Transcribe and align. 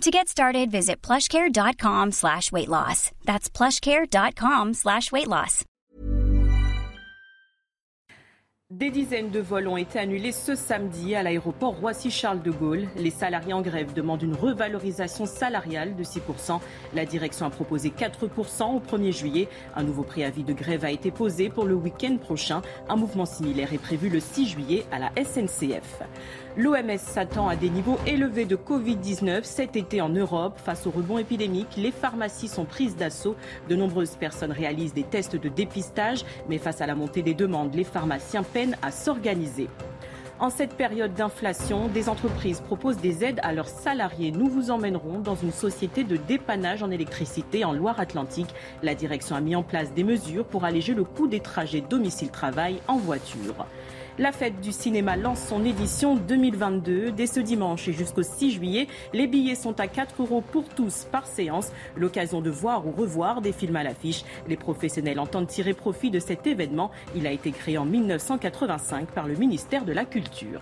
To 0.00 0.10
get 0.10 0.28
started, 0.28 0.70
visit 0.70 1.00
plushcare.com 1.00 2.12
slash 2.12 2.52
weight 2.52 2.68
loss. 2.68 3.10
That's 3.24 3.48
plushcare.com 3.48 4.74
slash 4.74 5.10
weight 5.12 5.28
loss. 5.28 5.64
Des 8.70 8.90
dizaines 8.90 9.30
de 9.30 9.40
vols 9.40 9.68
ont 9.68 9.76
été 9.76 9.98
annulés 10.00 10.32
ce 10.32 10.56
samedi 10.56 11.14
à 11.14 11.22
l'aéroport 11.22 11.76
Roissy-Charles 11.78 12.42
de 12.42 12.50
Gaulle. 12.50 12.88
Les 12.96 13.10
salariés 13.10 13.52
en 13.52 13.60
grève 13.60 13.92
demandent 13.92 14.22
une 14.22 14.34
revalorisation 14.34 15.26
salariale 15.26 15.94
de 15.94 16.02
6%. 16.02 16.60
La 16.92 17.04
direction 17.04 17.46
a 17.46 17.50
proposé 17.50 17.90
4% 17.90 18.74
au 18.74 18.80
1er 18.80 19.12
juillet. 19.12 19.48
Un 19.76 19.84
nouveau 19.84 20.02
préavis 20.02 20.42
de 20.44 20.54
grève 20.54 20.84
a 20.84 20.90
été 20.90 21.10
posé 21.12 21.50
pour 21.50 21.66
le 21.66 21.74
week-end 21.74 22.16
prochain. 22.16 22.62
Un 22.88 22.96
mouvement 22.96 23.26
similaire 23.26 23.72
est 23.72 23.78
prévu 23.78 24.08
le 24.08 24.18
6 24.18 24.48
juillet 24.48 24.84
à 24.90 24.98
la 24.98 25.10
SNCF. 25.22 26.02
L'OMS 26.56 26.98
s'attend 26.98 27.48
à 27.48 27.56
des 27.56 27.68
niveaux 27.68 27.98
élevés 28.06 28.44
de 28.44 28.54
Covid-19 28.54 29.42
cet 29.42 29.74
été 29.74 30.00
en 30.00 30.08
Europe. 30.08 30.56
Face 30.64 30.86
au 30.86 30.92
rebond 30.92 31.18
épidémique, 31.18 31.74
les 31.76 31.90
pharmacies 31.90 32.46
sont 32.46 32.64
prises 32.64 32.94
d'assaut. 32.94 33.34
De 33.68 33.74
nombreuses 33.74 34.14
personnes 34.14 34.52
réalisent 34.52 34.94
des 34.94 35.02
tests 35.02 35.34
de 35.34 35.48
dépistage, 35.48 36.24
mais 36.48 36.58
face 36.58 36.80
à 36.80 36.86
la 36.86 36.94
montée 36.94 37.22
des 37.22 37.34
demandes, 37.34 37.74
les 37.74 37.82
pharmaciens 37.82 38.44
peinent 38.44 38.76
à 38.82 38.92
s'organiser. 38.92 39.68
En 40.38 40.48
cette 40.48 40.74
période 40.74 41.14
d'inflation, 41.14 41.88
des 41.88 42.08
entreprises 42.08 42.60
proposent 42.60 42.98
des 42.98 43.24
aides 43.24 43.40
à 43.42 43.52
leurs 43.52 43.68
salariés. 43.68 44.30
Nous 44.30 44.46
vous 44.46 44.70
emmènerons 44.70 45.18
dans 45.18 45.34
une 45.34 45.52
société 45.52 46.04
de 46.04 46.16
dépannage 46.16 46.84
en 46.84 46.92
électricité 46.92 47.64
en 47.64 47.72
Loire-Atlantique. 47.72 48.54
La 48.84 48.94
direction 48.94 49.34
a 49.34 49.40
mis 49.40 49.56
en 49.56 49.64
place 49.64 49.92
des 49.92 50.04
mesures 50.04 50.44
pour 50.44 50.64
alléger 50.64 50.94
le 50.94 51.02
coût 51.02 51.26
des 51.26 51.40
trajets 51.40 51.80
domicile-travail 51.80 52.80
en 52.86 52.96
voiture. 52.96 53.66
La 54.16 54.30
fête 54.30 54.60
du 54.60 54.70
cinéma 54.70 55.16
lance 55.16 55.40
son 55.40 55.64
édition 55.64 56.14
2022. 56.14 57.10
Dès 57.10 57.26
ce 57.26 57.40
dimanche 57.40 57.88
et 57.88 57.92
jusqu'au 57.92 58.22
6 58.22 58.52
juillet, 58.52 58.86
les 59.12 59.26
billets 59.26 59.56
sont 59.56 59.80
à 59.80 59.88
4 59.88 60.22
euros 60.22 60.40
pour 60.40 60.68
tous 60.68 61.08
par 61.10 61.26
séance. 61.26 61.72
L'occasion 61.96 62.40
de 62.40 62.48
voir 62.48 62.86
ou 62.86 62.92
revoir 62.92 63.40
des 63.40 63.50
films 63.50 63.74
à 63.74 63.82
l'affiche. 63.82 64.22
Les 64.46 64.56
professionnels 64.56 65.18
entendent 65.18 65.48
tirer 65.48 65.74
profit 65.74 66.12
de 66.12 66.20
cet 66.20 66.46
événement. 66.46 66.92
Il 67.16 67.26
a 67.26 67.32
été 67.32 67.50
créé 67.50 67.76
en 67.76 67.86
1985 67.86 69.08
par 69.08 69.26
le 69.26 69.34
ministère 69.34 69.84
de 69.84 69.92
la 69.92 70.04
Culture. 70.04 70.60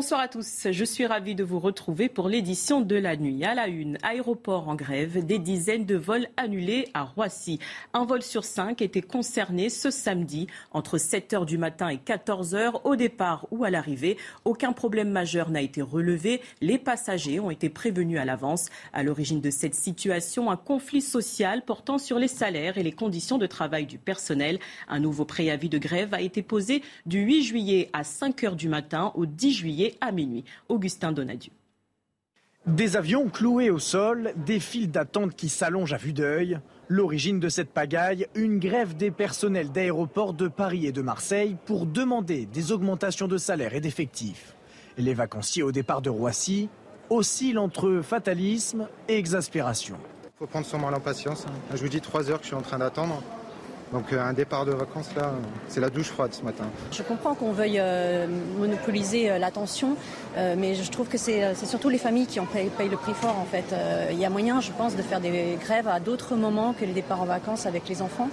Bonsoir 0.00 0.22
à 0.22 0.28
tous, 0.28 0.66
je 0.70 0.84
suis 0.86 1.04
ravie 1.04 1.34
de 1.34 1.44
vous 1.44 1.58
retrouver 1.58 2.08
pour 2.08 2.30
l'édition 2.30 2.80
de 2.80 2.96
la 2.96 3.18
nuit. 3.18 3.44
À 3.44 3.52
la 3.52 3.68
une, 3.68 3.98
aéroport 4.02 4.70
en 4.70 4.74
grève, 4.74 5.26
des 5.26 5.38
dizaines 5.38 5.84
de 5.84 5.94
vols 5.94 6.26
annulés 6.38 6.88
à 6.94 7.02
Roissy. 7.02 7.58
Un 7.92 8.06
vol 8.06 8.22
sur 8.22 8.46
cinq 8.46 8.80
était 8.80 9.02
concerné 9.02 9.68
ce 9.68 9.90
samedi 9.90 10.46
entre 10.72 10.96
7h 10.96 11.44
du 11.44 11.58
matin 11.58 11.90
et 11.90 11.98
14h 11.98 12.80
au 12.84 12.96
départ 12.96 13.46
ou 13.50 13.62
à 13.62 13.68
l'arrivée. 13.68 14.16
Aucun 14.46 14.72
problème 14.72 15.10
majeur 15.10 15.50
n'a 15.50 15.60
été 15.60 15.82
relevé. 15.82 16.40
Les 16.62 16.78
passagers 16.78 17.38
ont 17.38 17.50
été 17.50 17.68
prévenus 17.68 18.18
à 18.18 18.24
l'avance. 18.24 18.70
À 18.94 19.02
l'origine 19.02 19.42
de 19.42 19.50
cette 19.50 19.74
situation, 19.74 20.50
un 20.50 20.56
conflit 20.56 21.02
social 21.02 21.62
portant 21.62 21.98
sur 21.98 22.18
les 22.18 22.28
salaires 22.28 22.78
et 22.78 22.82
les 22.82 22.92
conditions 22.92 23.36
de 23.36 23.46
travail 23.46 23.84
du 23.84 23.98
personnel. 23.98 24.60
Un 24.88 24.98
nouveau 24.98 25.26
préavis 25.26 25.68
de 25.68 25.76
grève 25.76 26.14
a 26.14 26.22
été 26.22 26.42
posé 26.42 26.82
du 27.04 27.20
8 27.20 27.42
juillet 27.42 27.90
à 27.92 28.00
5h 28.00 28.56
du 28.56 28.70
matin 28.70 29.12
au 29.14 29.26
10 29.26 29.52
juillet 29.52 29.89
à 30.00 30.12
minuit. 30.12 30.44
Augustin 30.68 31.12
Donadieu. 31.12 31.52
Des 32.66 32.96
avions 32.96 33.28
cloués 33.30 33.70
au 33.70 33.78
sol, 33.78 34.34
des 34.36 34.60
files 34.60 34.90
d'attente 34.90 35.34
qui 35.34 35.48
s'allongent 35.48 35.94
à 35.94 35.96
vue 35.96 36.12
d'œil. 36.12 36.60
L'origine 36.88 37.40
de 37.40 37.48
cette 37.48 37.70
pagaille, 37.70 38.26
une 38.34 38.58
grève 38.58 38.96
des 38.96 39.10
personnels 39.10 39.72
d'aéroports 39.72 40.34
de 40.34 40.46
Paris 40.46 40.86
et 40.86 40.92
de 40.92 41.00
Marseille 41.00 41.56
pour 41.64 41.86
demander 41.86 42.44
des 42.44 42.70
augmentations 42.70 43.28
de 43.28 43.38
salaire 43.38 43.74
et 43.74 43.80
d'effectifs. 43.80 44.54
Les 44.98 45.14
vacanciers 45.14 45.62
au 45.62 45.72
départ 45.72 46.02
de 46.02 46.10
Roissy 46.10 46.68
oscillent 47.08 47.58
entre 47.58 48.02
fatalisme 48.02 48.88
et 49.08 49.16
exaspération. 49.16 49.96
Il 50.24 50.38
faut 50.38 50.46
prendre 50.46 50.66
son 50.66 50.78
mal 50.78 50.94
en 50.94 51.00
patience. 51.00 51.46
Hein. 51.46 51.52
Je 51.74 51.78
vous 51.78 51.88
dis 51.88 52.00
trois 52.00 52.30
heures 52.30 52.38
que 52.38 52.44
je 52.44 52.48
suis 52.48 52.56
en 52.56 52.62
train 52.62 52.78
d'attendre. 52.78 53.22
Donc 53.92 54.12
euh, 54.12 54.20
un 54.20 54.32
départ 54.32 54.64
de 54.64 54.72
vacances 54.72 55.10
là, 55.16 55.32
c'est 55.68 55.80
la 55.80 55.90
douche 55.90 56.08
froide 56.08 56.32
ce 56.32 56.42
matin. 56.42 56.64
Je 56.92 57.02
comprends 57.02 57.34
qu'on 57.34 57.52
veuille 57.52 57.78
euh, 57.80 58.26
monopoliser 58.58 59.30
euh, 59.30 59.38
l'attention, 59.38 59.96
mais 60.36 60.74
je 60.74 60.90
trouve 60.90 61.08
que 61.08 61.18
c'est 61.18 61.54
surtout 61.54 61.88
les 61.88 61.98
familles 61.98 62.26
qui 62.26 62.38
en 62.40 62.46
payent, 62.46 62.70
le 62.88 62.96
prix 62.96 63.14
fort 63.14 63.36
en 63.38 63.44
fait. 63.44 63.74
Il 64.10 64.18
y 64.18 64.24
a 64.24 64.30
moyen, 64.30 64.60
je 64.60 64.70
pense, 64.70 64.96
de 64.96 65.02
faire 65.02 65.20
des 65.20 65.58
grèves 65.60 65.88
à 65.88 65.98
d'autres 65.98 66.36
moments 66.36 66.72
que 66.72 66.84
les 66.84 66.92
départs 66.92 67.22
en 67.22 67.26
vacances 67.26 67.66
avec 67.66 67.88
les 67.88 68.00
enfants. 68.00 68.28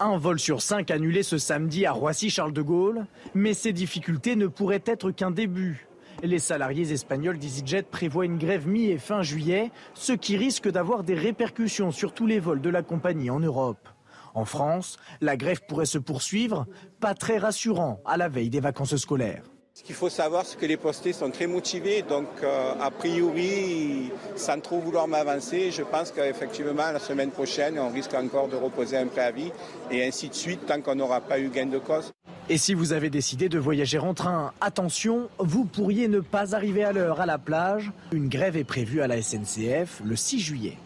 Un 0.00 0.18
vol 0.18 0.38
sur 0.38 0.60
cinq 0.60 0.90
annulé 0.90 1.22
ce 1.22 1.38
samedi 1.38 1.86
à 1.86 1.92
Roissy-Charles 1.92 2.52
de 2.52 2.62
Gaulle, 2.62 3.06
mais 3.34 3.54
ces 3.54 3.72
difficultés 3.72 4.36
ne 4.36 4.46
pourraient 4.46 4.82
être 4.86 5.10
qu'un 5.10 5.30
début. 5.30 5.85
Les 6.22 6.38
salariés 6.38 6.92
espagnols 6.92 7.38
d'EasyJet 7.38 7.82
prévoient 7.82 8.24
une 8.24 8.38
grève 8.38 8.66
mi 8.66 8.86
et 8.86 8.98
fin 8.98 9.22
juillet, 9.22 9.70
ce 9.94 10.12
qui 10.12 10.36
risque 10.36 10.68
d'avoir 10.70 11.04
des 11.04 11.14
répercussions 11.14 11.90
sur 11.90 12.14
tous 12.14 12.26
les 12.26 12.40
vols 12.40 12.62
de 12.62 12.70
la 12.70 12.82
compagnie 12.82 13.30
en 13.30 13.40
Europe. 13.40 13.88
En 14.34 14.44
France, 14.44 14.98
la 15.20 15.36
grève 15.36 15.60
pourrait 15.68 15.86
se 15.86 15.98
poursuivre, 15.98 16.66
pas 17.00 17.14
très 17.14 17.38
rassurant 17.38 18.00
à 18.04 18.16
la 18.16 18.28
veille 18.28 18.50
des 18.50 18.60
vacances 18.60 18.96
scolaires. 18.96 19.44
Ce 19.74 19.82
qu'il 19.82 19.94
faut 19.94 20.08
savoir, 20.08 20.46
c'est 20.46 20.58
que 20.58 20.64
les 20.64 20.78
postés 20.78 21.12
sont 21.12 21.30
très 21.30 21.46
motivés, 21.46 22.00
donc 22.00 22.28
euh, 22.42 22.72
a 22.80 22.90
priori, 22.90 24.10
sans 24.34 24.58
trop 24.58 24.80
vouloir 24.80 25.06
m'avancer, 25.06 25.70
je 25.70 25.82
pense 25.82 26.12
qu'effectivement, 26.12 26.92
la 26.92 26.98
semaine 26.98 27.30
prochaine, 27.30 27.78
on 27.78 27.90
risque 27.90 28.14
encore 28.14 28.48
de 28.48 28.56
reposer 28.56 28.96
un 28.96 29.06
préavis, 29.06 29.52
et 29.90 30.06
ainsi 30.06 30.30
de 30.30 30.34
suite, 30.34 30.64
tant 30.64 30.80
qu'on 30.80 30.94
n'aura 30.94 31.20
pas 31.20 31.38
eu 31.38 31.50
gain 31.50 31.66
de 31.66 31.76
cause. 31.76 32.10
Et 32.48 32.58
si 32.58 32.74
vous 32.74 32.92
avez 32.92 33.10
décidé 33.10 33.48
de 33.48 33.58
voyager 33.58 33.98
en 33.98 34.14
train, 34.14 34.52
attention, 34.60 35.28
vous 35.40 35.64
pourriez 35.64 36.06
ne 36.06 36.20
pas 36.20 36.54
arriver 36.54 36.84
à 36.84 36.92
l'heure 36.92 37.20
à 37.20 37.26
la 37.26 37.38
plage. 37.38 37.90
Une 38.12 38.28
grève 38.28 38.56
est 38.56 38.62
prévue 38.62 39.00
à 39.00 39.08
la 39.08 39.20
SNCF 39.20 40.00
le 40.04 40.14
6 40.14 40.38
juillet. 40.38 40.76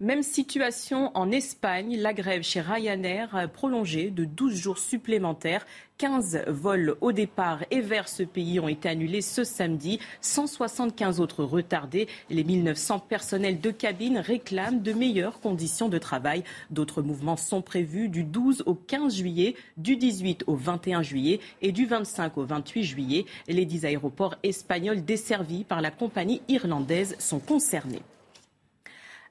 Même 0.00 0.22
situation 0.22 1.10
en 1.14 1.32
Espagne. 1.32 1.96
La 1.96 2.12
grève 2.12 2.42
chez 2.42 2.60
Ryanair 2.60 3.50
prolongée 3.52 4.10
de 4.10 4.24
12 4.24 4.54
jours 4.54 4.78
supplémentaires. 4.78 5.66
15 5.98 6.44
vols 6.46 6.96
au 7.00 7.10
départ 7.10 7.64
et 7.72 7.80
vers 7.80 8.08
ce 8.08 8.22
pays 8.22 8.60
ont 8.60 8.68
été 8.68 8.88
annulés 8.88 9.22
ce 9.22 9.42
samedi. 9.42 9.98
175 10.20 11.18
autres 11.18 11.42
retardés. 11.42 12.06
Les 12.30 12.44
1900 12.44 13.00
personnels 13.08 13.60
de 13.60 13.72
cabine 13.72 14.18
réclament 14.18 14.82
de 14.82 14.92
meilleures 14.92 15.40
conditions 15.40 15.88
de 15.88 15.98
travail. 15.98 16.44
D'autres 16.70 17.02
mouvements 17.02 17.36
sont 17.36 17.60
prévus 17.60 18.08
du 18.08 18.22
12 18.22 18.62
au 18.66 18.76
15 18.76 19.16
juillet, 19.16 19.56
du 19.78 19.96
18 19.96 20.44
au 20.46 20.54
21 20.54 21.02
juillet 21.02 21.40
et 21.60 21.72
du 21.72 21.86
25 21.86 22.38
au 22.38 22.44
28 22.44 22.84
juillet. 22.84 23.26
Les 23.48 23.64
10 23.64 23.84
aéroports 23.84 24.36
espagnols 24.44 25.04
desservis 25.04 25.64
par 25.64 25.80
la 25.80 25.90
compagnie 25.90 26.40
irlandaise 26.46 27.16
sont 27.18 27.40
concernés. 27.40 28.02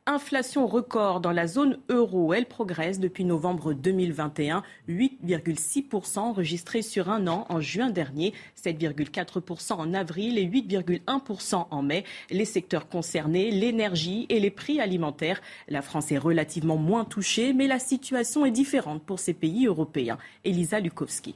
Inflation 0.09 0.67
record 0.67 1.19
dans 1.19 1.33
la 1.33 1.47
zone 1.47 1.79
euro. 1.89 2.33
Elle 2.33 2.45
progresse 2.45 2.97
depuis 2.97 3.25
novembre 3.25 3.73
2021. 3.73 4.63
8,6% 4.87 6.19
enregistré 6.19 6.81
sur 6.81 7.09
un 7.09 7.27
an 7.27 7.45
en 7.49 7.59
juin 7.59 7.89
dernier, 7.89 8.33
7,4% 8.57 9.73
en 9.73 9.93
avril 9.93 10.37
et 10.37 10.47
8,1% 10.47 11.65
en 11.69 11.81
mai. 11.81 12.05
Les 12.29 12.45
secteurs 12.45 12.87
concernés, 12.87 13.51
l'énergie 13.51 14.27
et 14.29 14.39
les 14.39 14.49
prix 14.49 14.79
alimentaires. 14.79 15.41
La 15.67 15.81
France 15.81 16.09
est 16.13 16.17
relativement 16.17 16.77
moins 16.77 17.03
touchée, 17.03 17.51
mais 17.51 17.67
la 17.67 17.79
situation 17.79 18.45
est 18.45 18.51
différente 18.51 19.03
pour 19.03 19.19
ces 19.19 19.33
pays 19.33 19.65
européens. 19.65 20.17
Elisa 20.45 20.79
Lukowski. 20.79 21.35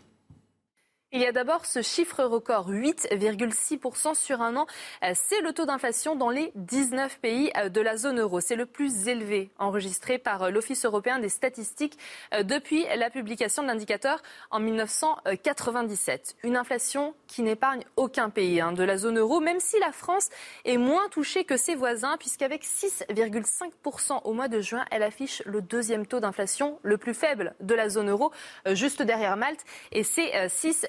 Il 1.13 1.19
y 1.19 1.25
a 1.25 1.34
d'abord 1.34 1.66
ce 1.66 1.81
chiffre 1.81 2.24
record, 2.24 2.72
8,6% 2.72 4.16
sur 4.16 4.42
un 4.42 4.56
an. 4.56 4.66
Euh, 5.04 5.12
c'est 5.13 5.42
le 5.42 5.52
taux 5.52 5.66
d'inflation 5.66 6.16
dans 6.16 6.30
les 6.30 6.54
19 6.56 7.19
pays 7.19 7.52
euh, 7.58 7.68
de 7.68 7.81
la 7.81 7.98
zone 7.98 8.22
euro. 8.22 8.40
C'est 8.40 8.56
le 8.56 8.66
plus 8.66 9.10
élevé 9.10 9.52
enregistré 9.60 10.19
par 10.19 10.44
euh, 10.44 10.52
l'Office 10.52 10.86
européen 10.86 11.19
des 11.19 11.28
statistiques 11.28 11.98
depuis 12.44 12.86
la 12.96 13.10
publication 13.10 13.62
de 13.62 13.68
l'indicateur 13.68 14.22
en 14.52 14.62
1997. 14.62 16.38
Une 16.44 16.56
inflation 16.56 17.13
qui 17.28 17.42
n'épargne 17.42 17.84
aucun 17.98 18.30
pays 18.30 18.62
hein, 18.62 18.72
de 18.72 18.84
la 18.84 18.96
zone 18.96 19.19
euro, 19.19 19.42
même 19.42 19.60
si 19.60 19.78
la 19.80 19.92
France 19.92 20.30
est 20.63 20.78
moins 20.78 21.10
touchée 21.10 21.44
que 21.44 21.58
ses 21.58 21.75
voisins, 21.75 22.16
puisqu'avec 22.19 22.63
6,5% 22.63 24.22
au 24.24 24.31
mois 24.31 24.48
de 24.48 24.62
juin, 24.62 24.86
elle 24.92 25.04
affiche 25.04 25.44
le 25.46 25.62
deuxième 25.62 26.08
taux 26.08 26.22
d'inflation 26.22 26.80
le 26.84 26.98
plus 26.98 27.13
faible 27.13 27.54
de 27.60 27.75
la 27.75 27.90
zone 27.90 28.10
euro, 28.10 28.31
juste 28.72 29.02
derrière 29.02 29.36
Malte, 29.36 29.66
et 29.92 30.04
c'est 30.04 30.48
6, 30.48 30.86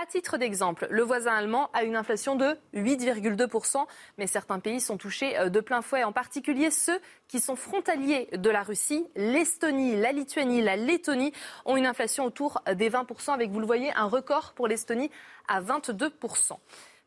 à 0.00 0.06
titre 0.06 0.38
d'exemple, 0.38 0.86
le 0.90 1.02
voisin 1.02 1.34
allemand 1.34 1.70
a 1.74 1.84
une 1.84 1.96
inflation 1.96 2.34
de 2.34 2.56
8,2%, 2.74 3.84
mais 4.16 4.26
certains 4.26 4.58
pays 4.58 4.80
sont 4.80 4.96
touchés 4.96 5.38
euh, 5.38 5.50
de 5.50 5.60
plein 5.60 5.82
fouet, 5.82 6.02
en 6.02 6.12
particulier 6.12 6.70
ceux 6.70 6.98
qui 7.28 7.40
sont 7.40 7.56
frontaliers 7.56 8.28
de 8.32 8.48
la 8.48 8.62
Russie. 8.62 9.06
L'Estonie, 9.16 9.94
la 9.96 10.12
Lituanie, 10.12 10.62
la 10.62 10.76
Lettonie 10.76 11.32
ont 11.66 11.76
une 11.76 11.86
inflation 11.86 12.24
autour 12.24 12.62
des 12.74 12.88
20%, 12.88 13.32
avec, 13.32 13.50
vous 13.50 13.60
le 13.60 13.66
voyez, 13.66 13.92
un 13.94 14.06
record 14.06 14.54
pour 14.54 14.66
l'Estonie 14.66 15.10
à 15.46 15.60
22%. 15.60 16.56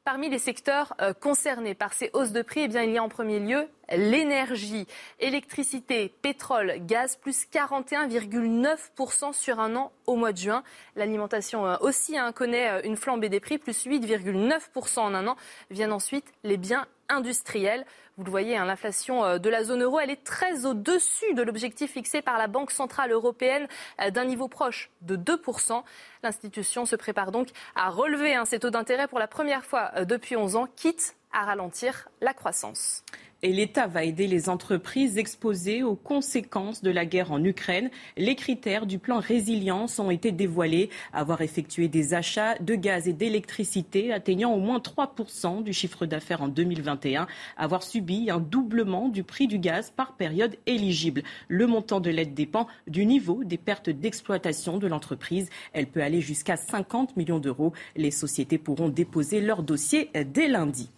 Parmi 0.06 0.30
les 0.30 0.38
secteurs 0.38 0.94
euh, 1.02 1.14
concernés 1.14 1.74
par 1.74 1.94
ces 1.94 2.12
hausses 2.14 2.32
de 2.32 2.44
prix, 2.44 2.62
eh 2.62 2.68
bien, 2.68 2.84
il 2.84 2.92
y 2.92 3.00
a 3.00 3.04
en 3.04 3.10
premier 3.10 3.40
lieu 3.40 3.68
l'énergie, 3.92 4.86
électricité, 5.20 6.14
pétrole, 6.22 6.76
gaz, 6.82 7.16
plus 7.16 7.48
41,9% 7.52 9.34
sur 9.34 9.60
un 9.60 9.76
an 9.76 9.92
au 10.06 10.16
mois 10.16 10.32
de 10.32 10.38
juin. 10.38 10.62
L'alimentation 10.96 11.66
euh, 11.66 11.78
aussi 11.82 12.20
hein, 12.20 12.32
connaît 12.34 12.70
euh, 12.70 12.82
une 12.84 12.98
flambée 12.98 13.30
des 13.30 13.40
prix, 13.40 13.58
plus 13.58 13.88
8,9% 13.88 15.00
en 15.00 15.16
un 15.16 15.26
an. 15.26 15.38
Viennent 15.72 15.92
ensuite 15.92 16.32
les 16.44 16.58
biens 16.58 16.86
industriels. 17.10 17.86
Vous 18.18 18.24
le 18.24 18.32
voyez, 18.32 18.58
hein, 18.58 18.66
l'inflation 18.66 19.24
euh, 19.24 19.38
de 19.38 19.50
la 19.50 19.64
zone 19.64 19.84
euro, 19.84 20.00
elle 20.00 20.10
est 20.10 20.24
très 20.24 20.66
au-dessus 20.66 21.34
de 21.34 21.42
l'objectif 21.42 21.92
fixé 21.92 22.22
par 22.22 22.38
la 22.38 22.48
Banque 22.48 22.72
centrale 22.72 23.12
européenne 23.12 23.68
d'un 24.12 24.26
niveau 24.26 24.48
proche 24.48 24.90
de 25.02 25.16
2%. 25.18 25.84
L'institution 26.24 26.86
se 26.86 26.96
prépare 26.96 27.32
donc 27.32 27.50
à 27.76 27.90
relever 27.90 28.36
hein, 28.36 28.44
taux 28.46 28.70
d'intérêt 28.70 29.08
pour 29.08 29.20
la 29.20 29.28
première 29.28 29.66
fois 29.66 29.92
depuis 30.06 30.36
11 30.36 30.56
ans, 30.56 30.68
quitte 30.76 31.16
à 31.34 31.44
ralentir 31.44 32.08
la 32.22 32.34
croissance. 32.34 33.04
Et 33.46 33.54
l'État 33.54 33.86
va 33.86 34.04
aider 34.04 34.26
les 34.26 34.50
entreprises 34.50 35.20
exposées 35.20 35.84
aux 35.84 35.96
conséquences 35.96 36.82
de 36.82 36.90
la 36.90 37.06
guerre 37.06 37.32
en 37.32 37.44
Ukraine. 37.44 37.92
Les 38.18 38.34
critères 38.34 38.88
du 38.88 38.98
plan 38.98 39.20
résilience 39.20 40.00
ont 40.00 40.10
été 40.10 40.32
dévoilés. 40.32 40.90
Avoir 41.14 41.42
effectué 41.42 41.88
des 41.88 42.16
achats 42.16 42.56
de 42.58 42.74
gaz 42.74 43.08
et 43.08 43.14
d'électricité 43.14 44.12
atteignant 44.12 44.52
au 44.52 44.60
moins 44.60 44.80
3% 44.80 45.62
du 45.62 45.74
chiffre 45.74 46.08
d'affaires 46.08 46.42
en 46.42 46.48
2021. 46.48 47.28
Avoir 47.56 47.84
subi 47.84 48.32
un 48.32 48.40
doublement 48.40 49.10
du 49.10 49.22
prix 49.24 49.46
du 49.46 49.60
gaz 49.60 49.94
par 49.96 50.14
période 50.14 50.58
éligible. 50.66 51.22
Le 51.48 51.68
montant 51.68 52.00
de 52.00 52.10
l'aide 52.10 52.34
dépend 52.34 52.66
du 52.88 53.06
niveau 53.06 53.44
des 53.44 53.60
pertes 53.60 53.92
d'exploitation 53.92 54.80
de 54.80 54.88
l'entreprise. 54.88 55.52
Elle 55.72 55.86
peut 55.86 56.02
aller 56.02 56.22
jusqu'à 56.22 56.58
50 56.58 57.16
millions 57.16 57.38
d'euros. 57.38 57.74
Les 57.96 58.10
sociétés 58.10 58.58
pourront 58.58 58.90
déposer 58.90 59.40
leur 59.40 59.62
dossier 59.62 60.10
dès 60.34 60.48
lundi. 60.48 60.90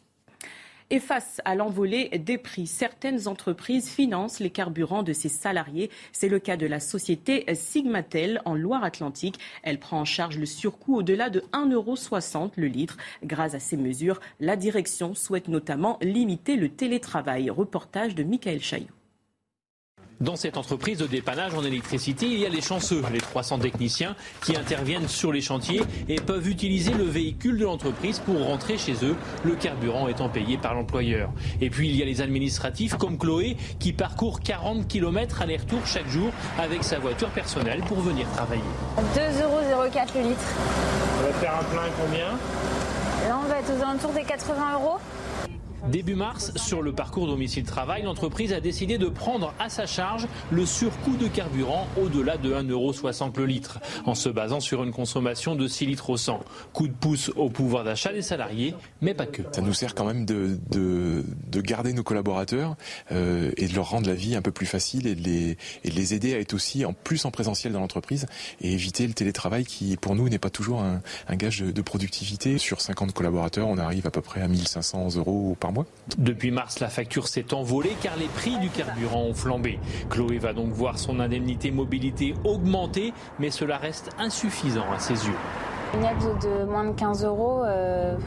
Et 0.90 1.00
face 1.00 1.42
à 1.44 1.56
l'envolée 1.56 2.10
des 2.18 2.38
prix, 2.38 2.66
certaines 2.66 3.28
entreprises 3.28 3.90
financent 3.90 4.40
les 4.40 4.50
carburants 4.50 5.04
de 5.04 5.12
ses 5.12 5.28
salariés. 5.28 5.90
C'est 6.14 6.30
le 6.30 6.40
cas 6.40 6.56
de 6.56 6.66
la 6.66 6.80
société 6.80 7.46
Sigmatel 7.56 8.42
en 8.46 8.56
Loire-Atlantique. 8.56 9.38
Elle 9.64 9.80
prend 9.80 10.00
en 10.00 10.06
charge 10.06 10.38
le 10.38 10.46
surcoût 10.46 10.96
au-delà 10.96 11.30
de 11.30 11.42
1,60 11.52 11.74
euro 11.74 12.52
le 12.56 12.68
litre. 12.68 12.98
Grâce 13.22 13.54
à 13.54 13.60
ces 13.60 13.76
mesures, 13.76 14.22
la 14.40 14.56
direction 14.56 15.14
souhaite 15.14 15.50
notamment 15.50 16.00
limiter 16.02 16.56
le 16.56 16.70
télétravail. 16.70 17.50
Reportage 17.50 18.16
de 18.16 18.24
Michael 18.24 18.62
Chaillot. 18.62 18.88
Dans 20.20 20.36
cette 20.36 20.58
entreprise 20.58 20.98
de 20.98 21.06
dépannage 21.06 21.54
en 21.54 21.64
électricité, 21.64 22.26
il 22.26 22.40
y 22.40 22.46
a 22.48 22.50
les 22.50 22.62
chanceux, 22.62 23.04
les 23.14 23.20
300 23.20 23.60
techniciens 23.60 24.16
qui 24.44 24.56
interviennent 24.56 25.08
sur 25.08 25.32
les 25.32 25.42
chantiers 25.42 25.84
et 26.10 26.16
peuvent 26.16 26.48
utiliser 26.48 26.92
le 26.92 27.04
véhicule 27.04 27.60
de 27.60 27.66
l'entreprise 27.66 28.18
pour 28.18 28.44
rentrer 28.44 28.80
chez 28.80 28.96
eux, 29.04 29.16
le 29.44 29.54
carburant 29.54 30.08
étant 30.08 30.28
payé 30.28 30.58
par 30.58 30.74
l'employeur. 30.74 31.30
Et 31.62 31.70
puis 31.70 31.90
il 31.90 31.96
y 31.96 32.02
a 32.02 32.06
les 32.06 32.22
administratifs 32.22 32.96
comme 32.96 33.20
Chloé 33.20 33.58
qui 33.78 33.94
parcourt 33.94 34.40
40 34.40 34.88
km 34.88 35.44
aller-retour 35.44 35.86
chaque 35.86 36.10
jour 36.10 36.32
avec 36.58 36.84
sa 36.84 36.98
voiture 36.98 37.30
personnelle 37.30 37.82
pour 37.82 38.00
venir 38.00 38.28
travailler. 38.32 38.64
2,04 39.16 39.44
euros 39.44 39.60
le 39.62 40.30
litre. 40.30 40.46
On 41.20 41.28
va 41.28 41.34
faire 41.34 41.56
un 41.60 41.64
plein 41.64 41.92
combien? 42.02 42.30
Là 43.28 43.40
on 43.44 43.48
va 43.48 43.60
être 43.60 43.70
aux 43.70 43.84
alentours 43.84 44.14
des 44.14 44.24
80 44.24 44.74
euros. 44.74 44.98
Début 45.86 46.16
mars, 46.16 46.52
sur 46.56 46.82
le 46.82 46.92
parcours 46.92 47.28
domicile-travail, 47.28 48.04
l'entreprise 48.04 48.52
a 48.52 48.60
décidé 48.60 48.98
de 48.98 49.08
prendre 49.08 49.54
à 49.60 49.70
sa 49.70 49.86
charge 49.86 50.28
le 50.52 50.66
surcoût 50.66 51.16
de 51.16 51.28
carburant 51.28 51.88
au-delà 52.02 52.38
de 52.38 52.54
1,60€ 52.54 53.38
le 53.38 53.46
litre, 53.46 53.80
en 54.06 54.16
se 54.16 54.28
basant 54.28 54.60
sur 54.60 54.84
une 54.84 54.92
consommation 54.92 55.56
de 55.56 55.68
6 55.68 55.86
litres 55.86 56.10
au 56.10 56.18
100. 56.18 56.44
Coup 56.74 56.88
de 56.88 56.94
pouce 56.94 57.32
au 57.36 57.50
pouvoir 57.50 57.84
d'achat 57.84 58.12
des 58.12 58.22
salariés, 58.22 58.74
mais 59.02 59.14
pas 59.14 59.28
que. 59.28 59.44
Ça 59.54 59.62
nous 59.62 59.74
sert 59.74 59.96
quand 59.96 60.06
même 60.06 60.26
de, 60.26 60.60
de, 60.70 61.24
garder 61.62 61.94
nos 61.94 62.04
collaborateurs 62.04 62.76
euh, 63.12 63.52
et 63.58 63.68
de 63.68 63.74
leur 63.74 63.90
rendre 63.90 64.08
la 64.08 64.14
vie 64.14 64.36
un 64.36 64.42
peu 64.42 64.52
plus 64.52 64.66
facile 64.66 65.08
et 65.08 65.16
de, 65.16 65.24
les, 65.24 65.58
et 65.84 65.90
de 65.90 65.96
les 65.96 66.14
aider 66.14 66.34
à 66.34 66.40
être 66.40 66.54
aussi 66.54 66.86
en 66.86 66.94
plus 66.94 67.26
en 67.26 67.32
présentiel 67.32 67.74
dans 67.74 67.80
l'entreprise 67.80 68.26
et 68.62 68.74
éviter 68.74 69.06
le 69.06 69.14
télétravail 69.14 69.66
qui, 69.66 69.96
pour 69.98 70.16
nous, 70.16 70.30
n'est 70.30 70.40
pas 70.40 70.50
toujours 70.50 70.82
un, 70.82 71.02
gage 71.36 71.62
de, 71.62 71.72
de 71.72 71.82
productivité. 71.82 72.58
Sur 72.58 72.82
50 72.82 73.14
collaborateurs, 73.14 73.68
on 73.68 73.78
arrive 73.78 74.08
à 74.08 74.12
peu 74.12 74.22
près 74.22 74.42
à 74.42 74.48
1500 74.48 75.16
euros 75.18 75.56
par 75.60 75.67
mois 75.72 75.86
depuis 76.18 76.52
mars, 76.52 76.80
la 76.80 76.90
facture 76.90 77.28
s'est 77.28 77.54
envolée 77.54 77.96
car 78.02 78.16
les 78.18 78.26
prix 78.26 78.58
du 78.58 78.70
carburant 78.70 79.24
ont 79.24 79.34
flambé. 79.34 79.80
Chloé 80.10 80.40
va 80.40 80.54
donc 80.54 80.72
voir 80.72 80.98
son 80.98 81.20
indemnité 81.20 81.72
mobilité 81.72 82.34
augmenter, 82.44 83.14
mais 83.40 83.52
cela 83.52 83.78
reste 83.78 84.10
insuffisant 84.18 84.86
à 84.94 85.00
ses 85.00 85.28
yeux. 85.28 85.36
Une 85.94 86.04
aide 86.04 86.18
de 86.42 86.66
moins 86.66 86.86
de 86.86 86.92
15 86.92 87.24
euros, 87.24 87.64
euh, 87.64 88.18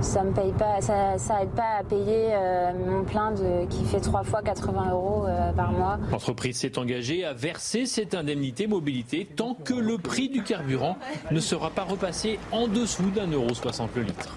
ça 0.00 0.22
me 0.22 0.32
paye 0.32 0.52
pas, 0.52 0.80
ça, 0.80 1.42
aide 1.42 1.48
pas 1.50 1.78
à 1.80 1.82
payer 1.82 2.28
euh, 2.32 2.72
mon 2.86 3.04
plein 3.04 3.32
de, 3.32 3.66
qui 3.66 3.84
fait 3.84 4.00
trois 4.00 4.22
fois 4.22 4.42
80 4.42 4.90
euros 4.92 5.24
euh, 5.26 5.52
par 5.52 5.72
mois. 5.72 5.98
L'entreprise 6.12 6.58
s'est 6.58 6.78
engagée 6.78 7.24
à 7.24 7.32
verser 7.32 7.86
cette 7.86 8.14
indemnité 8.14 8.66
mobilité 8.66 9.26
tant 9.36 9.54
que 9.54 9.74
le 9.74 9.98
prix 9.98 10.28
du 10.28 10.42
carburant 10.42 10.96
ne 11.30 11.40
sera 11.40 11.70
pas 11.70 11.84
repassé 11.84 12.38
en 12.52 12.68
dessous 12.68 13.10
d'un 13.10 13.26
euro 13.26 13.52
60 13.52 13.90
le 13.96 14.02
litre. 14.02 14.36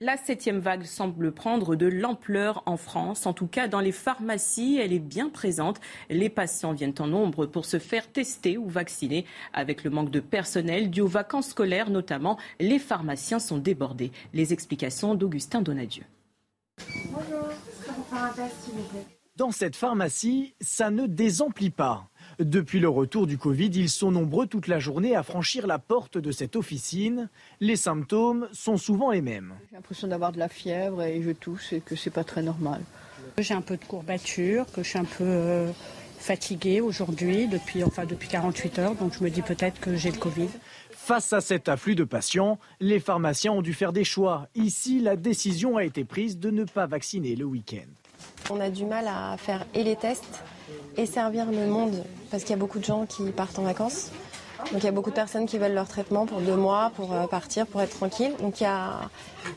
La 0.00 0.18
septième 0.18 0.58
vague 0.58 0.84
semble 0.84 1.32
prendre 1.32 1.74
de 1.74 1.86
l'ampleur 1.86 2.62
en 2.66 2.76
France. 2.76 3.24
En 3.24 3.32
tout 3.32 3.46
cas, 3.46 3.66
dans 3.66 3.80
les 3.80 3.92
pharmacies, 3.92 4.76
elle 4.78 4.92
est 4.92 4.98
bien 4.98 5.30
présente. 5.30 5.80
Les 6.10 6.28
patients 6.28 6.74
viennent 6.74 6.92
en 6.98 7.06
nombre 7.06 7.46
pour 7.46 7.64
se 7.64 7.78
faire 7.78 8.12
tester 8.12 8.58
ou 8.58 8.68
vacciner. 8.68 9.24
Avec 9.54 9.84
le 9.84 9.90
manque 9.90 10.10
de 10.10 10.20
personnel 10.20 10.90
dû 10.90 11.00
aux 11.00 11.06
vacances 11.06 11.48
scolaires 11.48 11.88
notamment, 11.88 12.38
les 12.60 12.78
pharmaciens 12.78 13.38
sont 13.38 13.56
débordés. 13.56 14.12
Les 14.34 14.52
explications 14.52 15.14
d'Augustin 15.14 15.62
Donadieu. 15.62 16.04
Bonjour, 17.06 17.48
Dans 19.36 19.50
cette 19.50 19.76
pharmacie, 19.76 20.54
ça 20.60 20.90
ne 20.90 21.06
désemplit 21.06 21.70
pas. 21.70 22.10
Depuis 22.38 22.80
le 22.80 22.88
retour 22.88 23.26
du 23.26 23.38
Covid, 23.38 23.70
ils 23.74 23.88
sont 23.88 24.10
nombreux 24.10 24.46
toute 24.46 24.68
la 24.68 24.78
journée 24.78 25.16
à 25.16 25.22
franchir 25.22 25.66
la 25.66 25.78
porte 25.78 26.18
de 26.18 26.30
cette 26.32 26.56
officine. 26.56 27.28
Les 27.60 27.76
symptômes 27.76 28.48
sont 28.52 28.76
souvent 28.76 29.10
les 29.10 29.22
mêmes. 29.22 29.54
J'ai 29.70 29.76
l'impression 29.76 30.08
d'avoir 30.08 30.32
de 30.32 30.38
la 30.38 30.48
fièvre 30.48 31.02
et 31.02 31.22
je 31.22 31.30
tousse 31.30 31.72
et 31.72 31.80
que 31.80 31.96
c'est 31.96 32.10
pas 32.10 32.24
très 32.24 32.42
normal. 32.42 32.82
J'ai 33.38 33.54
un 33.54 33.60
peu 33.60 33.76
de 33.76 33.84
courbature, 33.84 34.66
que 34.72 34.82
je 34.82 34.88
suis 34.88 34.98
un 34.98 35.04
peu 35.04 35.24
euh, 35.24 35.70
fatiguée 36.18 36.80
aujourd'hui, 36.80 37.48
depuis, 37.48 37.84
enfin, 37.84 38.04
depuis 38.04 38.28
48 38.28 38.78
heures, 38.78 38.94
donc 38.94 39.14
je 39.18 39.22
me 39.22 39.30
dis 39.30 39.42
peut-être 39.42 39.80
que 39.80 39.96
j'ai 39.96 40.10
le 40.10 40.18
Covid. 40.18 40.48
Face 40.90 41.32
à 41.32 41.40
cet 41.40 41.68
afflux 41.68 41.94
de 41.94 42.04
patients, 42.04 42.58
les 42.80 42.98
pharmaciens 42.98 43.52
ont 43.52 43.62
dû 43.62 43.74
faire 43.74 43.92
des 43.92 44.04
choix. 44.04 44.48
Ici, 44.54 45.00
la 45.00 45.16
décision 45.16 45.76
a 45.76 45.84
été 45.84 46.04
prise 46.04 46.38
de 46.38 46.50
ne 46.50 46.64
pas 46.64 46.86
vacciner 46.86 47.36
le 47.36 47.44
week-end. 47.44 47.86
On 48.50 48.60
a 48.60 48.70
du 48.70 48.84
mal 48.84 49.08
à 49.08 49.36
faire 49.36 49.64
et 49.74 49.82
les 49.82 49.96
tests 49.96 50.42
et 50.96 51.06
servir 51.06 51.46
le 51.50 51.66
monde 51.66 52.04
parce 52.30 52.42
qu'il 52.42 52.50
y 52.50 52.54
a 52.54 52.58
beaucoup 52.58 52.78
de 52.78 52.84
gens 52.84 53.06
qui 53.06 53.30
partent 53.30 53.58
en 53.58 53.64
vacances. 53.64 54.10
Donc 54.72 54.82
il 54.82 54.84
y 54.84 54.88
a 54.88 54.92
beaucoup 54.92 55.10
de 55.10 55.14
personnes 55.14 55.46
qui 55.46 55.58
veulent 55.58 55.74
leur 55.74 55.86
traitement 55.86 56.26
pour 56.26 56.40
deux 56.40 56.56
mois, 56.56 56.90
pour 56.96 57.12
euh, 57.12 57.26
partir, 57.26 57.66
pour 57.66 57.82
être 57.82 57.96
tranquille. 57.96 58.32
Donc 58.40 58.60
il 58.60 58.64
y 58.64 58.66
a 58.66 59.10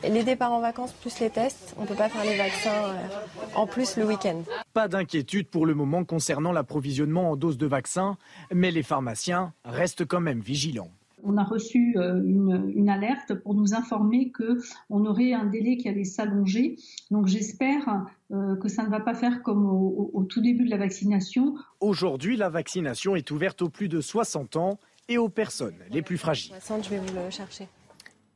les 0.08 0.22
départs 0.22 0.52
en 0.52 0.60
vacances 0.60 0.92
plus 0.92 1.18
les 1.20 1.30
tests. 1.30 1.74
On 1.78 1.82
ne 1.82 1.86
peut 1.86 1.94
pas 1.94 2.08
faire 2.08 2.24
les 2.24 2.36
vaccins 2.36 2.70
euh, 2.70 3.06
en 3.54 3.66
plus 3.66 3.96
le 3.96 4.04
week-end. 4.04 4.42
Pas 4.72 4.88
d'inquiétude 4.88 5.48
pour 5.48 5.66
le 5.66 5.74
moment 5.74 6.04
concernant 6.04 6.52
l'approvisionnement 6.52 7.30
en 7.30 7.36
doses 7.36 7.58
de 7.58 7.66
vaccins, 7.66 8.16
mais 8.52 8.70
les 8.70 8.82
pharmaciens 8.82 9.52
restent 9.64 10.04
quand 10.04 10.20
même 10.20 10.40
vigilants 10.40 10.90
on 11.24 11.36
a 11.36 11.44
reçu 11.44 11.94
euh, 11.96 12.22
une, 12.24 12.88
alerte 12.88 13.34
pour 13.34 13.54
nous 13.54 13.74
informer 13.74 14.32
qu'on 14.32 15.06
aurait 15.06 15.32
un 15.32 15.46
délai 15.46 15.76
qui 15.76 15.88
allait 15.88 16.04
s'allonger. 16.04 16.76
Donc 17.10 17.26
j'espère 17.26 18.06
euh, 18.32 18.56
que 18.56 18.68
ça 18.68 18.82
ne 18.82 18.88
va 18.88 19.00
pas 19.00 19.14
faire 19.14 19.42
comme 19.42 19.66
au, 19.66 20.10
au 20.12 20.24
tout 20.24 20.40
début 20.40 20.64
de 20.64 20.70
la 20.70 20.78
vaccination. 20.78 21.54
Aujourd'hui, 21.80 22.36
la 22.36 22.48
vaccination 22.48 23.16
est 23.16 23.30
ouverte 23.30 23.62
aux 23.62 23.68
plus 23.68 23.88
de 23.88 24.00
60 24.00 24.56
ans 24.56 24.78
et 25.08 25.18
aux 25.18 25.28
personnes 25.28 25.78
les 25.90 26.02
plus 26.02 26.18
fragiles. 26.18 26.54
Je 26.54 26.90
vais 26.90 26.98
vous 26.98 27.14
le 27.14 27.30
chercher. 27.30 27.68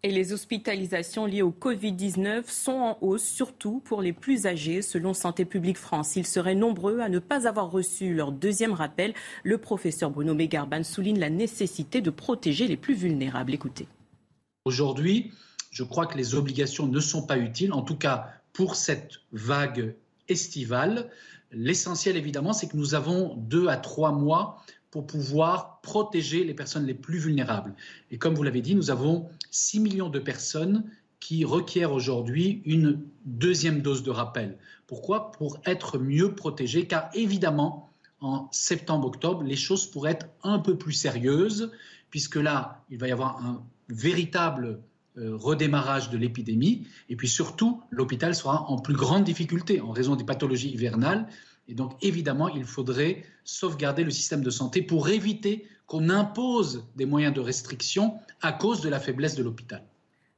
Et 0.04 0.10
les 0.10 0.34
hospitalisations 0.34 1.24
liées 1.24 1.40
au 1.40 1.50
Covid-19 1.50 2.42
sont 2.46 2.72
en 2.72 2.98
hausse, 3.00 3.24
surtout 3.24 3.80
pour 3.86 4.02
les 4.02 4.12
plus 4.12 4.46
âgés, 4.46 4.82
selon 4.82 5.14
Santé 5.14 5.46
publique 5.46 5.78
France. 5.78 6.14
Ils 6.16 6.26
seraient 6.26 6.54
nombreux 6.54 7.00
à 7.00 7.08
ne 7.08 7.18
pas 7.18 7.48
avoir 7.48 7.70
reçu 7.70 8.12
leur 8.12 8.30
deuxième 8.30 8.74
rappel. 8.74 9.14
Le 9.44 9.56
professeur 9.56 10.10
Bruno 10.10 10.34
Mégarban 10.34 10.82
souligne 10.82 11.18
la 11.18 11.30
nécessité 11.30 12.02
de 12.02 12.10
protéger 12.10 12.68
les 12.68 12.76
plus 12.76 12.92
vulnérables. 12.92 13.54
Écoutez. 13.54 13.88
Aujourd'hui, 14.66 15.32
je 15.70 15.84
crois 15.84 16.04
que 16.04 16.18
les 16.18 16.34
obligations 16.34 16.86
ne 16.86 17.00
sont 17.00 17.22
pas 17.22 17.38
utiles, 17.38 17.72
en 17.72 17.80
tout 17.80 17.96
cas 17.96 18.28
pour 18.52 18.76
cette 18.76 19.20
vague 19.32 19.94
estivale. 20.28 21.08
L'essentiel, 21.50 22.18
évidemment, 22.18 22.52
c'est 22.52 22.68
que 22.68 22.76
nous 22.76 22.94
avons 22.94 23.36
deux 23.36 23.68
à 23.68 23.78
trois 23.78 24.12
mois 24.12 24.62
pour 24.94 25.08
pouvoir 25.08 25.80
protéger 25.80 26.44
les 26.44 26.54
personnes 26.54 26.86
les 26.86 26.94
plus 26.94 27.18
vulnérables. 27.18 27.74
Et 28.12 28.16
comme 28.16 28.32
vous 28.32 28.44
l'avez 28.44 28.62
dit, 28.62 28.76
nous 28.76 28.92
avons 28.92 29.28
6 29.50 29.80
millions 29.80 30.08
de 30.08 30.20
personnes 30.20 30.84
qui 31.18 31.44
requièrent 31.44 31.92
aujourd'hui 31.92 32.62
une 32.64 33.02
deuxième 33.24 33.82
dose 33.82 34.04
de 34.04 34.12
rappel. 34.12 34.56
Pourquoi? 34.86 35.32
Pour 35.32 35.58
être 35.66 35.98
mieux 35.98 36.36
protégées, 36.36 36.86
car 36.86 37.10
évidemment, 37.12 37.90
en 38.20 38.48
septembre-octobre, 38.52 39.42
les 39.42 39.56
choses 39.56 39.84
pourraient 39.90 40.12
être 40.12 40.28
un 40.44 40.60
peu 40.60 40.78
plus 40.78 40.92
sérieuses, 40.92 41.72
puisque 42.10 42.36
là, 42.36 42.84
il 42.88 42.98
va 42.98 43.08
y 43.08 43.12
avoir 43.12 43.44
un 43.44 43.64
véritable 43.88 44.78
euh, 45.18 45.34
redémarrage 45.34 46.08
de 46.10 46.18
l'épidémie, 46.18 46.86
et 47.08 47.16
puis 47.16 47.26
surtout, 47.26 47.82
l'hôpital 47.90 48.32
sera 48.32 48.62
en 48.70 48.78
plus 48.78 48.94
grande 48.94 49.24
difficulté 49.24 49.80
en 49.80 49.90
raison 49.90 50.14
des 50.14 50.24
pathologies 50.24 50.70
hivernales 50.70 51.26
et 51.68 51.74
donc, 51.74 51.96
évidemment, 52.02 52.48
il 52.48 52.64
faudrait 52.64 53.24
sauvegarder 53.44 54.04
le 54.04 54.10
système 54.10 54.42
de 54.42 54.50
santé 54.50 54.82
pour 54.82 55.08
éviter 55.08 55.66
qu'on 55.86 56.10
impose 56.10 56.86
des 56.96 57.06
moyens 57.06 57.34
de 57.34 57.40
restriction 57.40 58.18
à 58.42 58.52
cause 58.52 58.80
de 58.80 58.88
la 58.88 59.00
faiblesse 59.00 59.34
de 59.36 59.42
l'hôpital. 59.42 59.84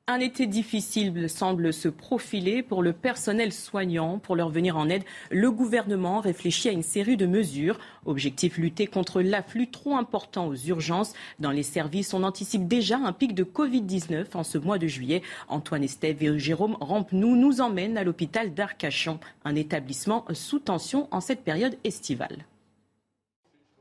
Un 0.09 0.21
été 0.21 0.47
difficile 0.47 1.29
semble 1.29 1.73
se 1.73 1.89
profiler 1.89 2.63
pour 2.63 2.81
le 2.81 2.93
personnel 2.93 3.53
soignant. 3.53 4.21
Pour 4.21 4.37
leur 4.37 4.51
venir 4.51 4.77
en 4.77 4.89
aide, 4.89 5.03
le 5.33 5.51
gouvernement 5.51 6.21
réfléchit 6.21 6.69
à 6.69 6.73
une 6.73 6.85
série 6.85 7.17
de 7.17 7.27
mesures. 7.27 7.81
Objectif 8.05 8.57
lutter 8.57 8.87
contre 8.87 9.21
l'afflux 9.21 9.69
trop 9.69 9.97
important 9.97 10.47
aux 10.47 10.55
urgences. 10.55 11.13
Dans 11.41 11.51
les 11.51 11.65
services, 11.65 12.15
on 12.15 12.23
anticipe 12.23 12.69
déjà 12.69 12.99
un 12.99 13.13
pic 13.13 13.35
de 13.35 13.43
Covid-19 13.43 14.27
en 14.35 14.45
ce 14.45 14.59
mois 14.59 14.79
de 14.79 14.87
juillet. 14.87 15.23
Antoine 15.49 15.83
Estève 15.83 16.23
et 16.23 16.39
Jérôme 16.39 16.77
Rampenou 16.81 17.35
nous 17.35 17.61
emmènent 17.61 17.99
à 17.99 18.05
l'hôpital 18.05 18.55
d'Arcachon, 18.55 19.19
un 19.45 19.57
établissement 19.57 20.25
sous 20.35 20.61
tension 20.61 21.09
en 21.11 21.21
cette 21.21 21.43
période 21.43 21.77
estivale. 21.83 22.47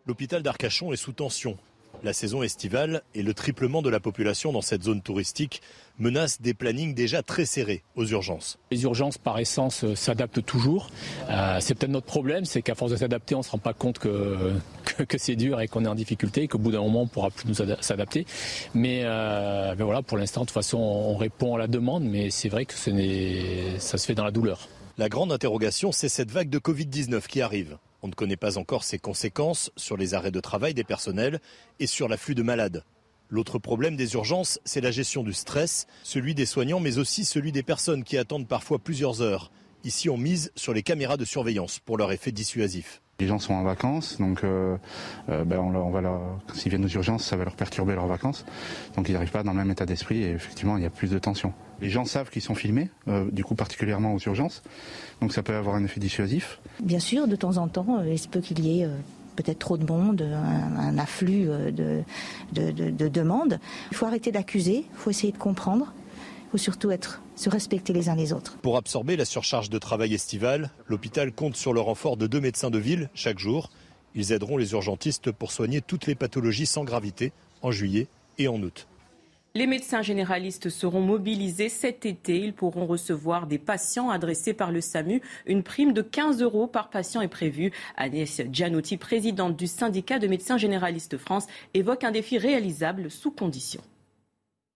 L'hôpital 0.08 0.42
d'Arcachon 0.42 0.92
est 0.92 0.98
sous 0.98 1.14
tension. 1.14 1.56
La 2.04 2.14
saison 2.14 2.44
estivale 2.44 3.02
et 3.14 3.24
le 3.24 3.34
triplement 3.34 3.82
de 3.82 3.90
la 3.90 4.00
population 4.00 4.52
dans 4.52 4.62
cette 4.62 4.84
zone 4.84 5.02
touristique 5.02 5.62
menacent 5.98 6.42
des 6.42 6.54
plannings 6.54 6.94
déjà 6.94 7.24
très 7.24 7.46
serrés 7.46 7.84
aux 7.96 8.06
urgences. 8.06 8.60
Les 8.72 8.84
urgences, 8.84 9.18
par 9.18 9.40
essence, 9.40 9.84
euh, 9.84 9.96
s'adaptent 9.96 10.46
toujours. 10.46 10.90
Euh, 11.30 11.58
c'est 11.62 11.74
peut-être 11.74 11.92
notre 11.92 12.06
problème, 12.06 12.46
c'est 12.46 12.62
qu'à 12.62 12.76
force 12.76 12.92
de 12.92 12.98
s'adapter, 12.98 13.34
on 13.36 13.40
ne 13.40 13.44
se 13.44 13.52
rend 13.52 13.58
pas 13.58 13.74
compte 13.74 14.00
que, 14.00 14.54
que, 15.08 15.18
c'est 15.18 15.36
dur 15.36 15.62
et 15.62 15.68
qu'on 15.68 15.86
est 15.86 15.88
en 15.88 15.96
difficulté 15.96 16.44
et 16.44 16.48
qu'au 16.48 16.58
bout 16.58 16.72
d'un 16.72 16.82
moment, 16.82 17.02
on 17.02 17.06
ne 17.06 17.10
pourra 17.10 17.30
plus 17.30 17.48
nous 17.48 17.56
s'adapter. 17.56 18.26
Mais, 18.74 19.02
euh, 19.04 19.74
voilà, 19.80 20.02
pour 20.02 20.18
l'instant, 20.18 20.42
de 20.42 20.48
toute 20.48 20.54
façon, 20.54 20.78
on 20.78 21.16
répond 21.16 21.56
à 21.56 21.58
la 21.58 21.68
demande, 21.68 22.04
mais 22.04 22.30
c'est 22.30 22.50
vrai 22.50 22.66
que 22.66 22.74
ce 22.74 22.92
ça 23.80 23.98
se 23.98 24.06
fait 24.06 24.16
dans 24.16 24.26
la 24.26 24.32
douleur. 24.32 24.68
La 24.98 25.10
grande 25.10 25.32
interrogation, 25.32 25.92
c'est 25.92 26.10
cette 26.10 26.32
vague 26.32 26.50
de 26.50 26.60
Covid-19 26.60 27.28
qui 27.28 27.42
arrive. 27.42 27.78
On 28.06 28.08
ne 28.08 28.14
connaît 28.14 28.38
pas 28.38 28.60
encore 28.60 28.84
ses 28.84 29.00
conséquences 29.00 29.72
sur 29.78 29.98
les 29.98 30.14
arrêts 30.14 30.30
de 30.30 30.40
travail 30.40 30.76
des 30.76 30.84
personnels 30.84 31.40
et 31.80 31.88
sur 31.88 32.08
l'afflux 32.08 32.36
de 32.36 32.44
malades. 32.44 32.84
L'autre 33.30 33.58
problème 33.58 33.96
des 33.96 34.14
urgences, 34.14 34.60
c'est 34.64 34.80
la 34.80 34.92
gestion 34.92 35.24
du 35.24 35.34
stress, 35.34 35.88
celui 36.04 36.36
des 36.36 36.46
soignants, 36.46 36.80
mais 36.80 37.00
aussi 37.00 37.26
celui 37.26 37.52
des 37.52 37.64
personnes 37.64 38.04
qui 38.04 38.20
attendent 38.20 38.48
parfois 38.48 38.78
plusieurs 38.78 39.24
heures. 39.24 39.52
Ici, 39.84 40.08
on 40.08 40.18
mise 40.18 40.52
sur 40.56 40.72
les 40.72 40.84
caméras 40.84 41.18
de 41.18 41.26
surveillance 41.26 41.80
pour 41.80 41.98
leur 41.98 42.12
effet 42.12 42.32
dissuasif. 42.32 43.02
Les 43.20 43.28
gens 43.28 43.40
sont 43.40 43.54
en 43.54 43.64
vacances, 43.64 44.18
donc 44.20 44.44
euh, 44.44 44.76
euh, 45.30 45.46
ben 45.46 45.58
on, 45.58 45.90
va 45.90 46.02
s'ils 46.54 46.70
viennent 46.70 46.84
aux 46.84 46.90
urgences, 46.90 47.24
ça 47.24 47.38
va 47.38 47.46
leur 47.46 47.56
perturber 47.56 47.96
leurs 47.96 48.08
vacances. 48.08 48.46
Donc 48.98 49.08
ils 49.08 49.14
n'arrivent 49.14 49.32
pas 49.32 49.44
dans 49.44 49.52
le 49.52 49.58
même 49.58 49.72
état 49.72 49.86
d'esprit 49.86 50.24
et 50.24 50.32
effectivement 50.32 50.76
il 50.76 50.84
y 50.84 50.86
a 50.86 50.90
plus 50.90 51.10
de 51.10 51.18
tension. 51.18 51.54
Les 51.82 51.90
gens 51.90 52.04
savent 52.04 52.30
qu'ils 52.30 52.42
sont 52.42 52.56
filmés, 52.56 52.90
euh, 53.08 53.30
du 53.32 53.44
coup 53.44 53.56
particulièrement 53.56 54.14
aux 54.14 54.20
urgences, 54.20 54.64
donc 55.22 55.32
ça 55.32 55.44
peut 55.44 55.56
avoir 55.56 55.76
un 55.76 55.84
effet 55.86 56.00
dissuasif. 56.00 56.60
Bien 56.82 57.00
sûr, 57.00 57.28
de 57.28 57.36
temps 57.38 57.58
en 57.58 57.70
temps, 57.70 58.04
il 58.04 58.20
se 58.20 58.28
peut 58.28 58.42
qu'il 58.42 58.60
y 58.66 58.82
ait 58.82 58.90
peut-être 59.38 59.60
trop 59.60 59.78
de 59.78 59.86
monde, 59.86 60.22
un, 60.22 60.98
afflux 60.98 61.46
de, 61.46 62.04
de 62.54 63.08
demandes. 63.08 63.60
Il 63.92 63.98
faut 63.98 64.06
arrêter 64.06 64.32
d'accuser, 64.32 64.86
il 64.92 64.98
faut 64.98 65.10
essayer 65.10 65.32
de 65.32 65.38
comprendre 65.38 65.94
faut 66.56 66.58
surtout 66.58 66.92
être, 66.92 67.22
se 67.36 67.50
respecter 67.50 67.94
les 67.94 68.10
uns 68.10 68.16
les 68.16 68.34
autres. 68.34 68.58
Pour 68.58 68.78
absorber 68.78 69.16
la 69.16 69.26
surcharge 69.26 69.70
de 69.70 69.78
travail 69.78 70.14
estivale, 70.14 70.72
l'hôpital 70.88 71.32
compte 71.32 71.56
sur 71.56 71.74
le 71.74 71.82
renfort 71.82 72.18
de 72.18 72.28
deux 72.28 72.42
médecins 72.42 72.70
de 72.70 72.80
ville 72.80 73.10
chaque 73.14 73.40
jour. 73.40 73.70
Ils 74.16 74.32
aideront 74.32 74.58
les 74.58 74.72
urgentistes 74.72 75.32
pour 75.32 75.52
soigner 75.52 75.82
toutes 75.82 76.08
les 76.08 76.16
pathologies 76.16 76.66
sans 76.66 76.84
gravité 76.84 77.34
en 77.62 77.72
juillet 77.72 78.08
et 78.38 78.48
en 78.48 78.62
août. 78.62 78.88
Les 79.58 79.68
médecins 79.68 80.02
généralistes 80.02 80.68
seront 80.68 81.00
mobilisés 81.00 81.70
cet 81.70 82.06
été. 82.06 82.38
Ils 82.38 82.54
pourront 82.54 82.86
recevoir 82.86 83.48
des 83.48 83.58
patients 83.58 84.10
adressés 84.10 84.54
par 84.54 84.70
le 84.70 84.82
SAMU. 84.82 85.22
Une 85.46 85.64
prime 85.64 85.94
de 85.94 86.02
15 86.02 86.42
euros 86.42 86.68
par 86.68 86.90
patient 86.90 87.22
est 87.22 87.30
prévue. 87.30 87.72
Agnès 87.96 88.42
Gianotti, 88.52 88.98
présidente 88.98 89.56
du 89.56 89.68
syndicat 89.68 90.20
de 90.20 90.28
médecins 90.28 90.58
généralistes 90.58 91.18
France, 91.18 91.48
évoque 91.74 92.04
un 92.04 92.12
défi 92.12 92.38
réalisable 92.38 93.10
sous 93.10 93.32
conditions. 93.32 93.82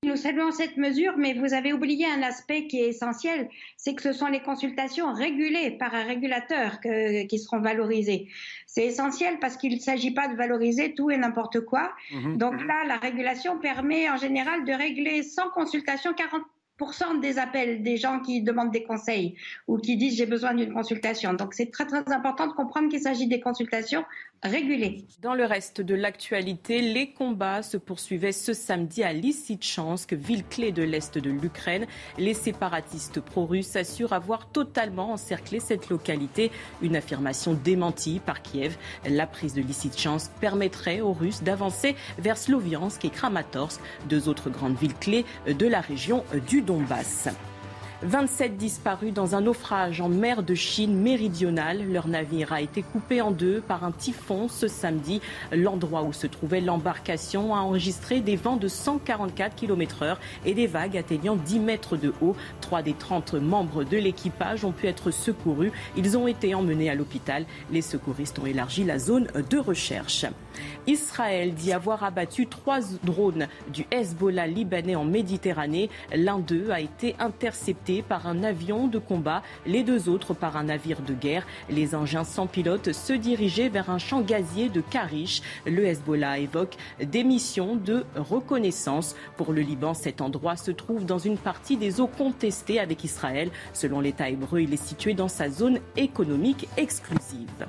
Nous 0.03 0.15
saluons 0.15 0.51
cette 0.51 0.77
mesure, 0.77 1.17
mais 1.17 1.33
vous 1.33 1.53
avez 1.53 1.73
oublié 1.73 2.05
un 2.05 2.23
aspect 2.23 2.67
qui 2.67 2.79
est 2.79 2.87
essentiel, 2.87 3.49
c'est 3.75 3.95
que 3.95 4.01
ce 4.01 4.13
sont 4.13 4.27
les 4.27 4.41
consultations 4.41 5.13
régulées 5.13 5.71
par 5.71 5.93
un 5.93 6.03
régulateur 6.03 6.79
qui 6.79 7.37
seront 7.37 7.59
valorisées. 7.59 8.29
C'est 8.65 8.85
essentiel 8.85 9.39
parce 9.39 9.57
qu'il 9.57 9.73
ne 9.73 9.79
s'agit 9.79 10.11
pas 10.11 10.29
de 10.29 10.37
valoriser 10.37 10.93
tout 10.95 11.11
et 11.11 11.17
n'importe 11.17 11.59
quoi. 11.59 11.91
Mhm. 12.11 12.37
Donc 12.37 12.65
là, 12.65 12.85
la 12.87 12.95
régulation 12.95 13.59
permet 13.59 14.09
en 14.09 14.15
général 14.15 14.63
de 14.63 14.71
régler 14.71 15.21
sans 15.21 15.49
consultation 15.49 16.13
40% 16.13 17.19
des 17.19 17.37
appels 17.37 17.83
des 17.83 17.97
gens 17.97 18.21
qui 18.21 18.41
demandent 18.41 18.71
des 18.71 18.83
conseils 18.83 19.35
ou 19.67 19.77
qui 19.77 19.97
disent 19.97 20.15
j'ai 20.15 20.25
besoin 20.25 20.53
d'une 20.53 20.73
consultation. 20.73 21.33
Donc 21.33 21.53
c'est 21.53 21.71
très 21.71 21.85
très 21.85 22.09
important 22.13 22.47
de 22.47 22.53
comprendre 22.53 22.87
qu'il 22.87 23.01
s'agit 23.01 23.27
des 23.27 23.41
consultations 23.41 24.05
Dans 25.21 25.33
le 25.33 25.43
reste 25.43 25.81
de 25.81 25.95
l'actualité, 25.95 26.81
les 26.81 27.11
combats 27.11 27.61
se 27.61 27.75
poursuivaient 27.75 28.31
ce 28.31 28.53
samedi 28.53 29.03
à 29.03 29.11
Lysychansk, 29.11 30.13
ville 30.13 30.45
clé 30.45 30.71
de 30.71 30.81
l'est 30.81 31.17
de 31.17 31.29
l'Ukraine. 31.29 31.85
Les 32.17 32.33
séparatistes 32.33 33.19
pro-russes 33.19 33.75
assurent 33.75 34.13
avoir 34.13 34.49
totalement 34.49 35.11
encerclé 35.11 35.59
cette 35.59 35.89
localité, 35.89 36.51
une 36.81 36.95
affirmation 36.95 37.53
démentie 37.53 38.21
par 38.25 38.41
Kiev. 38.41 38.77
La 39.05 39.27
prise 39.27 39.55
de 39.55 39.61
Lysychansk 39.61 40.31
permettrait 40.39 41.01
aux 41.01 41.13
Russes 41.13 41.43
d'avancer 41.43 41.97
vers 42.17 42.37
Sloviansk 42.37 43.03
et 43.03 43.09
Kramatorsk, 43.09 43.81
deux 44.07 44.29
autres 44.29 44.49
grandes 44.49 44.77
villes 44.77 44.95
clés 44.95 45.25
de 45.47 45.67
la 45.67 45.81
région 45.81 46.23
du 46.47 46.61
27 48.01 48.55
disparus 48.55 49.13
dans 49.13 49.35
un 49.35 49.41
naufrage 49.41 49.99
en 49.99 50.07
mer 50.07 50.41
de 50.41 50.55
Chine 50.55 50.95
méridionale. 50.95 51.83
Leur 51.91 52.07
navire 52.07 52.53
a 52.53 52.61
été 52.61 52.81
coupé 52.81 53.19
en 53.19 53.31
deux 53.31 53.59
par 53.59 53.83
un 53.83 53.91
typhon 53.91 54.47
ce 54.47 54.69
samedi. 54.69 55.19
L'endroit 55.51 56.03
où 56.03 56.13
se 56.13 56.25
trouvait 56.25 56.61
l'embarcation 56.61 57.53
a 57.53 57.59
enregistré 57.59 58.21
des 58.21 58.37
vents 58.37 58.55
de 58.55 58.69
144 58.69 59.53
km 59.53 60.03
heure 60.03 60.19
et 60.45 60.53
des 60.53 60.65
vagues 60.65 60.95
atteignant 60.95 61.35
10 61.35 61.59
mètres 61.59 61.97
de 61.97 62.13
haut. 62.21 62.37
Trois 62.61 62.81
des 62.83 62.93
30 62.93 63.33
membres 63.33 63.83
de 63.83 63.97
l'équipage 63.97 64.63
ont 64.63 64.71
pu 64.71 64.87
être 64.87 65.11
secourus. 65.11 65.73
Ils 65.97 66.17
ont 66.17 66.27
été 66.27 66.55
emmenés 66.55 66.89
à 66.89 66.95
l'hôpital. 66.95 67.45
Les 67.69 67.81
secouristes 67.81 68.39
ont 68.39 68.45
élargi 68.45 68.85
la 68.85 68.97
zone 68.97 69.27
de 69.49 69.57
recherche. 69.57 70.25
Israël 70.87 71.53
dit 71.53 71.73
avoir 71.73 72.05
abattu 72.05 72.47
trois 72.47 72.79
drones 73.03 73.47
du 73.73 73.85
Hezbollah 73.91 74.47
libanais 74.47 74.95
en 74.95 75.05
Méditerranée. 75.05 75.89
L'un 76.15 76.39
d'eux 76.39 76.69
a 76.71 76.79
été 76.79 77.15
intercepté 77.19 77.88
par 78.07 78.27
un 78.27 78.43
avion 78.43 78.87
de 78.87 78.99
combat, 78.99 79.41
les 79.65 79.83
deux 79.83 80.09
autres 80.09 80.33
par 80.33 80.57
un 80.57 80.63
navire 80.63 81.01
de 81.01 81.13
guerre. 81.13 81.45
Les 81.69 81.95
engins 81.95 82.23
sans 82.23 82.47
pilote 82.47 82.93
se 82.93 83.13
dirigeaient 83.13 83.69
vers 83.69 83.89
un 83.89 83.97
champ 83.97 84.21
gazier 84.21 84.69
de 84.69 84.81
Karish. 84.81 85.41
Le 85.65 85.85
Hezbollah 85.85 86.39
évoque 86.39 86.75
des 87.01 87.23
missions 87.23 87.75
de 87.75 88.05
reconnaissance. 88.15 89.15
Pour 89.37 89.53
le 89.53 89.61
Liban, 89.61 89.93
cet 89.93 90.21
endroit 90.21 90.55
se 90.55 90.71
trouve 90.71 91.05
dans 91.05 91.19
une 91.19 91.37
partie 91.37 91.77
des 91.77 91.99
eaux 91.99 92.07
contestées 92.07 92.79
avec 92.79 93.03
Israël. 93.03 93.49
Selon 93.73 93.99
l'État 93.99 94.29
hébreu, 94.29 94.61
il 94.61 94.73
est 94.73 94.83
situé 94.83 95.13
dans 95.13 95.27
sa 95.27 95.49
zone 95.49 95.79
économique 95.97 96.67
exclusive. 96.77 97.65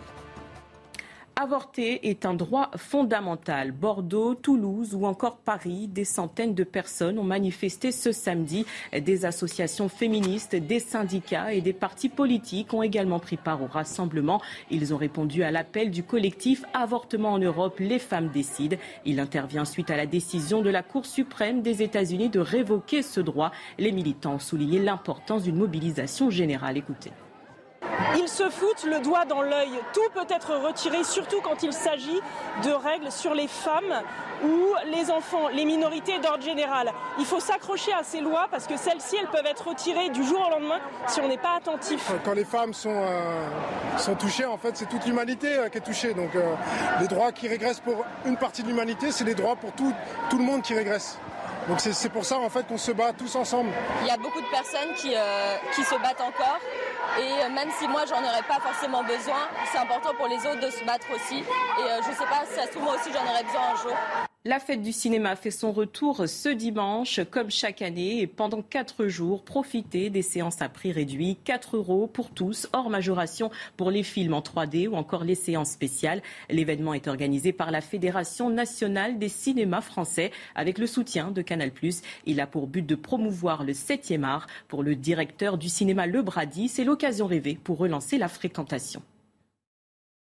Avorter 1.42 2.06
est 2.11 2.26
un 2.26 2.35
droit 2.35 2.70
fondamental. 2.76 3.73
Bordeaux, 3.73 4.35
Toulouse 4.35 4.94
ou 4.94 5.06
encore 5.06 5.38
Paris, 5.38 5.88
des 5.88 6.04
centaines 6.04 6.54
de 6.54 6.64
personnes 6.64 7.18
ont 7.18 7.25
manifesté 7.25 7.92
ce 7.92 8.12
samedi. 8.12 8.66
Des 8.92 9.25
associations 9.25 9.88
féministes, 9.88 10.54
des 10.54 10.80
syndicats 10.80 11.54
et 11.54 11.62
des 11.62 11.73
partis 11.73 12.11
politiques 12.11 12.75
ont 12.75 12.82
également 12.82 13.20
pris 13.20 13.38
part 13.38 13.62
au 13.62 13.66
rassemblement. 13.66 14.42
Ils 14.70 14.92
ont 14.92 14.99
répondu 14.99 15.42
à 15.42 15.50
l'appel 15.50 15.90
du 15.90 16.02
collectif 16.02 16.62
Avortement 16.75 17.32
en 17.32 17.38
Europe, 17.38 17.78
les 17.78 17.99
femmes 17.99 18.28
décident. 18.28 18.76
Il 19.06 19.18
intervient 19.18 19.64
suite 19.64 19.90
à 19.90 19.97
la 19.97 20.04
décision 20.04 20.61
de 20.61 20.68
la 20.68 20.82
Cour 20.82 21.06
suprême 21.06 21.62
des 21.62 21.82
États-Unis 21.82 22.28
de 22.28 22.40
révoquer 22.40 23.00
ce 23.00 23.20
droit. 23.20 23.50
Les 23.78 23.92
militants 23.92 24.35
ont 24.35 24.38
souligné 24.38 24.78
l'importance 24.78 25.44
d'une 25.44 25.56
mobilisation 25.56 26.28
générale. 26.28 26.76
Écoutez. 26.76 27.12
Ils 28.16 28.28
se 28.28 28.49
foutent 28.50 28.85
le 28.85 29.00
doigt 29.00 29.25
dans 29.25 29.42
l'œil. 29.42 29.70
Tout 29.92 30.09
peut 30.14 30.26
être 30.28 30.54
retiré, 30.54 31.04
surtout 31.04 31.40
quand 31.42 31.62
il 31.62 31.73
s'agit 31.73 32.20
de 32.64 32.70
règles 32.70 33.11
sur 33.11 33.35
les 33.35 33.49
femmes 33.49 34.02
ou 34.44 34.75
les 34.87 35.11
enfants, 35.11 35.49
les 35.49 35.64
minorités 35.64 36.18
d'ordre 36.18 36.42
général. 36.42 36.92
Il 37.18 37.25
faut 37.25 37.40
s'accrocher 37.40 37.92
à 37.92 38.02
ces 38.02 38.20
lois 38.20 38.49
parce 38.50 38.66
que 38.66 38.76
celles-ci, 38.76 39.16
elles 39.20 39.28
peuvent 39.28 39.47
être 39.47 39.68
retirées 39.68 40.11
du 40.11 40.25
jour 40.25 40.44
au 40.47 40.50
lendemain 40.50 40.80
si 41.06 41.20
on 41.20 41.28
n'est 41.28 41.38
pas 41.38 41.56
attentif. 41.56 42.11
Quand 42.25 42.35
les 42.35 42.44
femmes 42.44 42.75
sont, 42.75 42.90
euh, 42.94 43.49
sont 43.99 44.14
touchées, 44.14 44.47
en 44.47 44.56
fait, 44.56 44.76
c'est 44.76 44.88
toute 44.88 45.04
l'humanité 45.06 45.56
euh, 45.56 45.68
qui 45.68 45.78
est 45.78 45.82
touchée. 45.82 46.14
Donc 46.14 46.35
euh, 46.35 46.54
les 47.00 47.09
droits 47.09 47.32
qui 47.32 47.49
régressent 47.49 47.80
pour 47.80 48.04
une 48.25 48.37
partie 48.37 48.62
de 48.62 48.68
l'humanité, 48.68 49.12
c'est 49.12 49.25
les 49.25 49.35
droits 49.35 49.56
pour 49.56 49.73
tout, 49.73 49.92
tout 50.28 50.38
le 50.38 50.44
monde 50.44 50.62
qui 50.62 50.75
régresse. 50.75 51.18
Donc 51.68 51.78
c'est 51.80 52.09
pour 52.09 52.25
ça 52.25 52.38
en 52.38 52.49
fait 52.49 52.66
qu'on 52.66 52.78
se 52.78 52.90
bat 52.90 53.12
tous 53.12 53.37
ensemble. 53.37 53.70
Il 54.00 54.09
y 54.09 54.11
a 54.11 54.16
beaucoup 54.16 54.40
de 54.40 54.50
personnes 54.50 54.92
qui, 54.97 55.14
qui 55.75 55.85
se 55.85 55.94
battent 55.97 56.23
encore 56.23 56.59
et 57.18 57.48
même 57.48 57.70
si 57.78 57.88
moi 57.88 58.04
j'en 58.06 58.22
aurais 58.22 58.42
pas 58.42 58.60
forcément 58.60 59.02
besoin, 59.02 59.48
c'est 59.72 59.78
important 59.78 60.14
pour 60.14 60.28
les 60.28 60.38
autres 60.46 60.60
de 60.60 60.70
se 60.70 60.84
battre 60.84 61.06
aussi. 61.14 61.38
Et 61.38 62.02
je 62.06 62.12
sais 62.12 62.28
pas, 62.28 62.44
si 62.48 62.54
ça 62.54 62.66
se 62.66 62.70
trouve 62.70 62.84
moi 62.84 62.94
aussi 62.94 63.10
j'en 63.12 63.28
aurais 63.30 63.44
besoin 63.44 63.62
un 63.72 63.76
jour. 63.76 64.29
La 64.47 64.59
fête 64.59 64.80
du 64.80 64.92
cinéma 64.92 65.37
fait 65.37 65.50
son 65.50 65.70
retour 65.70 66.26
ce 66.26 66.49
dimanche, 66.49 67.20
comme 67.30 67.50
chaque 67.50 67.82
année, 67.82 68.23
et 68.23 68.26
pendant 68.26 68.62
quatre 68.62 69.06
jours, 69.06 69.42
profitez 69.44 70.09
des 70.09 70.23
séances 70.23 70.62
à 70.62 70.70
prix 70.70 70.92
réduit, 70.92 71.37
4 71.44 71.76
euros 71.76 72.06
pour 72.06 72.30
tous, 72.30 72.66
hors 72.73 72.88
majoration 72.88 73.50
pour 73.76 73.90
les 73.90 74.02
films 74.02 74.32
en 74.32 74.40
3D 74.40 74.88
ou 74.88 74.94
encore 74.94 75.25
les 75.25 75.35
séances 75.35 75.73
spéciales. 75.73 76.23
L'événement 76.49 76.94
est 76.94 77.06
organisé 77.06 77.52
par 77.52 77.70
la 77.70 77.82
Fédération 77.82 78.49
nationale 78.49 79.18
des 79.18 79.28
cinémas 79.28 79.82
français 79.82 80.30
avec 80.54 80.78
le 80.78 80.87
soutien 80.87 81.32
de 81.32 81.42
Canal+. 81.42 81.70
Il 82.25 82.40
a 82.40 82.47
pour 82.47 82.66
but 82.66 82.87
de 82.87 82.94
promouvoir 82.94 83.62
le 83.62 83.75
7e 83.75 84.25
art. 84.25 84.47
Pour 84.68 84.82
le 84.82 84.97
directeur 84.97 85.59
du 85.59 85.68
cinéma 85.68 86.06
Le 86.06 86.23
Brady, 86.23 86.70
c'est 86.70 86.85
l'occasion 86.85 87.26
rêvée 87.26 87.59
pour 87.62 87.76
relancer 87.76 88.16
la 88.16 88.28
fréquentation. 88.28 89.02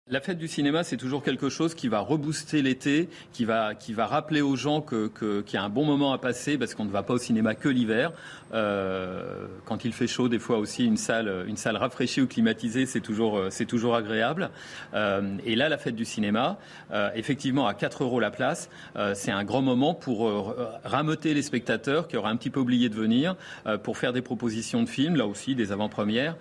La 0.09 0.21
fête 0.21 0.37
du 0.37 0.47
cinéma, 0.47 0.85
c'est 0.85 0.95
toujours 0.95 1.21
quelque 1.21 1.49
chose 1.49 1.75
qui 1.75 1.89
va 1.89 1.99
rebooster 1.99 2.61
l'été, 2.61 3.09
qui 3.33 3.43
va, 3.43 3.75
qui 3.75 3.91
va 3.91 4.05
rappeler 4.05 4.39
aux 4.39 4.55
gens 4.55 4.79
qu'il 4.79 5.09
que, 5.09 5.43
y 5.51 5.57
a 5.57 5.63
un 5.63 5.67
bon 5.67 5.83
moment 5.83 6.13
à 6.13 6.17
passer 6.17 6.57
parce 6.57 6.75
qu'on 6.75 6.85
ne 6.85 6.89
va 6.89 7.03
pas 7.03 7.15
au 7.15 7.17
cinéma 7.17 7.55
que 7.55 7.67
l'hiver. 7.67 8.13
Euh, 8.53 9.47
quand 9.65 9.83
il 9.83 9.91
fait 9.91 10.07
chaud, 10.07 10.29
des 10.29 10.39
fois 10.39 10.59
aussi, 10.59 10.85
une 10.85 10.95
salle, 10.95 11.43
une 11.49 11.57
salle 11.57 11.75
rafraîchie 11.75 12.21
ou 12.21 12.27
climatisée, 12.27 12.85
c'est 12.85 13.01
toujours, 13.01 13.47
c'est 13.49 13.65
toujours 13.65 13.95
agréable. 13.95 14.49
Euh, 14.93 15.35
et 15.45 15.57
là, 15.57 15.67
la 15.67 15.77
fête 15.77 15.95
du 15.95 16.05
cinéma, 16.05 16.57
euh, 16.91 17.09
effectivement, 17.13 17.67
à 17.67 17.73
4 17.73 18.03
euros 18.03 18.21
la 18.21 18.31
place, 18.31 18.69
euh, 18.95 19.11
c'est 19.13 19.31
un 19.31 19.43
grand 19.43 19.61
moment 19.61 19.93
pour 19.93 20.29
euh, 20.29 20.69
rameuter 20.85 21.33
les 21.33 21.41
spectateurs 21.41 22.07
qui 22.07 22.15
auraient 22.15 22.29
un 22.29 22.37
petit 22.37 22.49
peu 22.49 22.61
oublié 22.61 22.87
de 22.87 22.95
venir, 22.95 23.35
euh, 23.65 23.77
pour 23.77 23.97
faire 23.97 24.13
des 24.13 24.21
propositions 24.21 24.83
de 24.83 24.87
films, 24.87 25.17
là 25.17 25.27
aussi, 25.27 25.53
des 25.53 25.73
avant-premières. 25.73 26.37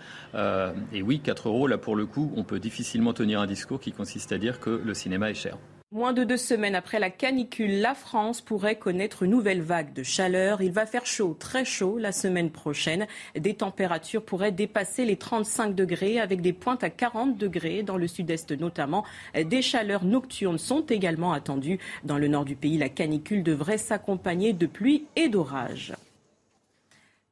et 0.93 1.03
oui, 1.03 1.19
4 1.19 1.49
euros, 1.49 1.67
là, 1.67 1.79
pour 1.79 1.97
le 1.97 2.07
coup, 2.07 2.33
on 2.37 2.45
peut 2.45 2.61
difficilement 2.61 3.13
tenir 3.13 3.41
un 3.41 3.47
discours 3.57 3.81
qui 3.81 3.93
consiste 3.93 4.33
à 4.33 4.39
dire 4.39 4.61
que 4.61 4.69
le 4.69 4.93
cinéma 4.93 5.31
est 5.31 5.35
cher. 5.35 5.57
Moins 5.91 6.13
de 6.13 6.25
deux 6.25 6.37
semaines 6.37 6.75
après 6.75 6.99
la 6.99 7.09
canicule, 7.09 7.81
la 7.81 7.95
France 7.95 8.43
pourrait 8.43 8.77
connaître 8.77 9.23
une 9.23 9.31
nouvelle 9.31 9.63
vague 9.63 9.95
de 9.95 10.03
chaleur. 10.03 10.61
Il 10.61 10.73
va 10.73 10.85
faire 10.85 11.07
chaud, 11.07 11.35
très 11.39 11.65
chaud 11.65 11.97
la 11.97 12.13
semaine 12.13 12.51
prochaine. 12.51 13.07
Des 13.35 13.55
températures 13.55 14.23
pourraient 14.23 14.53
dépasser 14.53 15.07
les 15.07 15.17
35 15.17 15.75
degrés 15.75 16.21
avec 16.21 16.43
des 16.43 16.53
pointes 16.53 16.85
à 16.85 16.91
40 16.91 17.39
degrés 17.39 17.83
dans 17.83 17.97
le 17.97 18.09
sud-est 18.09 18.51
notamment. 18.53 19.05
Des 19.35 19.63
chaleurs 19.63 20.05
nocturnes 20.05 20.59
sont 20.59 20.85
également 20.85 21.33
attendues. 21.33 21.79
Dans 22.05 22.19
le 22.19 22.29
nord 22.29 22.45
du 22.45 22.57
pays, 22.57 22.77
la 22.77 22.91
canicule 22.91 23.43
devrait 23.43 23.79
s'accompagner 23.79 24.53
de 24.53 24.67
pluie 24.67 25.07
et 25.17 25.29
d'orages. 25.29 25.95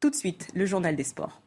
Tout 0.01 0.09
de 0.09 0.17
suite, 0.17 0.49
le 0.55 0.65
journal 0.65 0.97
des 0.97 1.05
sports. 1.05 1.44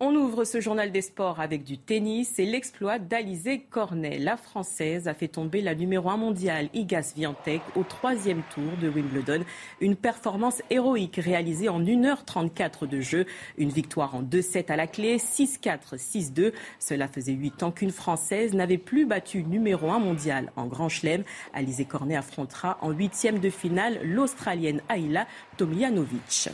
On 0.00 0.14
ouvre 0.14 0.44
ce 0.44 0.60
journal 0.60 0.92
des 0.92 1.02
sports 1.02 1.40
avec 1.40 1.64
du 1.64 1.76
tennis 1.76 2.38
et 2.38 2.46
l'exploit 2.46 3.00
d'Alizé 3.00 3.58
Cornet. 3.58 4.20
La 4.20 4.36
Française 4.36 5.08
a 5.08 5.14
fait 5.14 5.26
tomber 5.26 5.60
la 5.60 5.74
numéro 5.74 6.08
1 6.08 6.16
mondiale 6.16 6.68
Igas 6.72 7.14
Viantec 7.16 7.60
au 7.74 7.82
troisième 7.82 8.44
tour 8.54 8.70
de 8.80 8.88
Wimbledon. 8.88 9.44
Une 9.80 9.96
performance 9.96 10.62
héroïque 10.70 11.16
réalisée 11.16 11.68
en 11.68 11.82
1h34 11.82 12.86
de 12.86 13.00
jeu. 13.00 13.26
Une 13.56 13.70
victoire 13.70 14.14
en 14.14 14.22
2-7 14.22 14.70
à 14.70 14.76
la 14.76 14.86
clé, 14.86 15.16
6-4, 15.16 15.96
6-2. 15.96 16.52
Cela 16.78 17.08
faisait 17.08 17.32
8 17.32 17.64
ans 17.64 17.72
qu'une 17.72 17.90
Française 17.90 18.54
n'avait 18.54 18.78
plus 18.78 19.04
battu 19.04 19.42
numéro 19.42 19.90
1 19.90 19.98
mondial 19.98 20.52
en 20.54 20.66
Grand 20.66 20.88
Chelem. 20.88 21.24
Alizé 21.52 21.86
Cornet 21.86 22.14
affrontera 22.14 22.78
en 22.82 22.92
huitième 22.92 23.40
de 23.40 23.50
finale 23.50 23.98
l'Australienne 24.04 24.80
Ayla 24.88 25.26
Tomljanovic. 25.56 26.50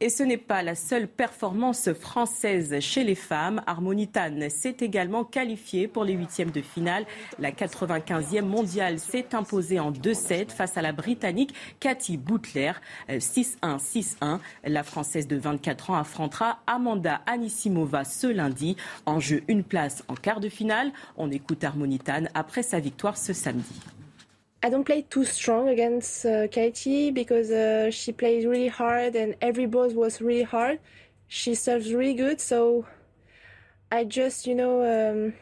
Et 0.00 0.10
ce 0.10 0.22
n'est 0.22 0.36
pas 0.36 0.62
la 0.62 0.76
seule 0.76 1.08
performance 1.08 1.92
française 1.92 2.78
chez 2.78 3.02
les 3.02 3.16
femmes. 3.16 3.62
Harmonitane 3.66 4.48
s'est 4.48 4.76
également 4.78 5.24
qualifiée 5.24 5.88
pour 5.88 6.04
les 6.04 6.12
huitièmes 6.12 6.52
de 6.52 6.60
finale. 6.60 7.04
La 7.40 7.50
95e 7.50 8.42
mondiale 8.42 9.00
s'est 9.00 9.34
imposée 9.34 9.80
en 9.80 9.90
2-7 9.90 10.50
face 10.50 10.76
à 10.76 10.82
la 10.82 10.92
Britannique 10.92 11.52
Cathy 11.80 12.16
Boutler. 12.16 12.72
6-1, 13.08 13.78
6-1. 13.78 14.38
La 14.64 14.84
Française 14.84 15.26
de 15.26 15.36
24 15.36 15.90
ans 15.90 15.96
affrontera 15.96 16.60
Amanda 16.68 17.20
Anisimova 17.26 18.04
ce 18.04 18.28
lundi. 18.28 18.76
En 19.04 19.18
jeu, 19.18 19.42
une 19.48 19.64
place 19.64 20.04
en 20.06 20.14
quart 20.14 20.38
de 20.38 20.48
finale. 20.48 20.92
On 21.16 21.32
écoute 21.32 21.64
Harmonitane 21.64 22.28
après 22.34 22.62
sa 22.62 22.78
victoire 22.78 23.16
ce 23.16 23.32
samedi. 23.32 23.80
I 24.60 24.70
don't 24.70 24.84
play 24.84 25.02
too 25.02 25.24
strong 25.24 25.68
against 25.68 26.26
uh, 26.26 26.48
Katie 26.48 27.12
because 27.12 27.50
uh, 27.52 27.92
she 27.92 28.10
plays 28.10 28.44
really 28.44 28.66
hard 28.66 29.14
and 29.14 29.36
every 29.40 29.66
ball 29.66 29.88
was 29.90 30.20
really 30.20 30.42
hard. 30.42 30.80
She 31.28 31.54
serves 31.54 31.94
really 31.94 32.14
good, 32.14 32.40
so 32.40 32.86
I 33.92 34.02
just, 34.02 34.46
you 34.48 34.56
know, 34.56 34.82
um, 34.82 35.34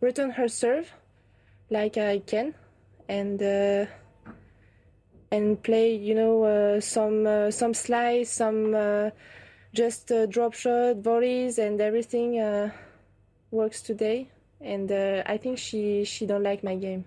return 0.00 0.30
her 0.30 0.46
serve 0.46 0.92
like 1.70 1.96
I 1.96 2.20
can 2.20 2.54
and 3.08 3.42
uh, 3.42 3.86
and 5.32 5.60
play, 5.60 5.96
you 5.96 6.14
know, 6.14 6.44
uh, 6.44 6.80
some 6.80 7.26
uh, 7.26 7.50
some 7.50 7.74
slice, 7.74 8.30
some 8.30 8.74
uh, 8.76 9.10
just 9.74 10.12
drop 10.28 10.54
shot, 10.54 10.98
volleys, 10.98 11.58
and 11.58 11.80
everything 11.80 12.70
works 13.50 13.82
today. 13.82 14.28
And 14.60 14.92
I 14.92 15.36
think 15.36 15.58
she 15.58 16.04
she 16.04 16.26
don't 16.26 16.44
like 16.44 16.62
my 16.62 16.76
game. 16.76 17.06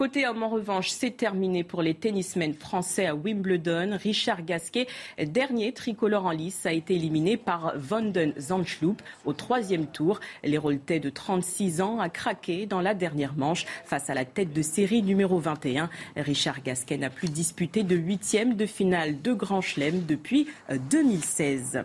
Côté 0.00 0.26
homme, 0.26 0.42
en 0.42 0.48
revanche, 0.48 0.88
c'est 0.88 1.10
terminé 1.10 1.62
pour 1.62 1.82
les 1.82 1.92
tennismen 1.92 2.54
français 2.54 3.04
à 3.04 3.14
Wimbledon. 3.14 3.98
Richard 4.02 4.46
Gasquet, 4.46 4.86
dernier 5.22 5.74
tricolore 5.74 6.24
en 6.24 6.30
lice, 6.30 6.64
a 6.64 6.72
été 6.72 6.94
éliminé 6.94 7.36
par 7.36 7.74
Vanden 7.76 8.32
Zandschloop 8.38 9.02
au 9.26 9.34
troisième 9.34 9.86
tour. 9.86 10.20
L'Héraultais 10.42 11.00
de 11.00 11.10
36 11.10 11.82
ans 11.82 12.00
a 12.00 12.08
craqué 12.08 12.64
dans 12.64 12.80
la 12.80 12.94
dernière 12.94 13.34
manche 13.36 13.66
face 13.84 14.08
à 14.08 14.14
la 14.14 14.24
tête 14.24 14.54
de 14.54 14.62
série 14.62 15.02
numéro 15.02 15.38
21. 15.38 15.90
Richard 16.16 16.62
Gasquet 16.62 16.96
n'a 16.96 17.10
plus 17.10 17.28
disputé 17.28 17.82
de 17.82 17.94
huitième 17.94 18.54
de 18.54 18.64
finale 18.64 19.20
de 19.20 19.34
Grand 19.34 19.60
Chelem 19.60 20.06
depuis 20.06 20.48
2016. 20.70 21.84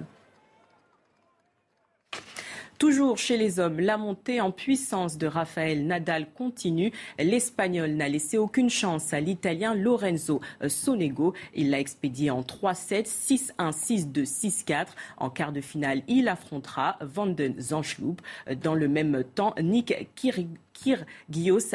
Toujours 2.77 3.17
chez 3.17 3.37
les 3.37 3.59
hommes, 3.59 3.79
la 3.79 3.97
montée 3.97 4.41
en 4.41 4.51
puissance 4.51 5.17
de 5.17 5.27
Rafael 5.27 5.87
Nadal 5.87 6.27
continue. 6.33 6.91
L'Espagnol 7.17 7.91
n'a 7.91 8.09
laissé 8.09 8.37
aucune 8.37 8.69
chance 8.69 9.13
à 9.13 9.21
l'Italien 9.21 9.73
Lorenzo 9.73 10.41
Sonego. 10.67 11.33
Il 11.53 11.69
l'a 11.69 11.79
expédié 11.79 12.31
en 12.31 12.41
3-7, 12.41 13.07
6-1, 13.07 13.71
6-2, 13.71 14.25
6-4. 14.25 14.87
En 15.17 15.29
quart 15.29 15.53
de 15.53 15.61
finale, 15.61 16.01
il 16.09 16.27
affrontera 16.27 16.97
Vanden 16.99 17.55
Zanschloop. 17.59 18.21
Dans 18.61 18.75
le 18.75 18.89
même 18.89 19.23
temps, 19.23 19.55
Nick 19.61 20.09
Kyrgios 20.15 20.64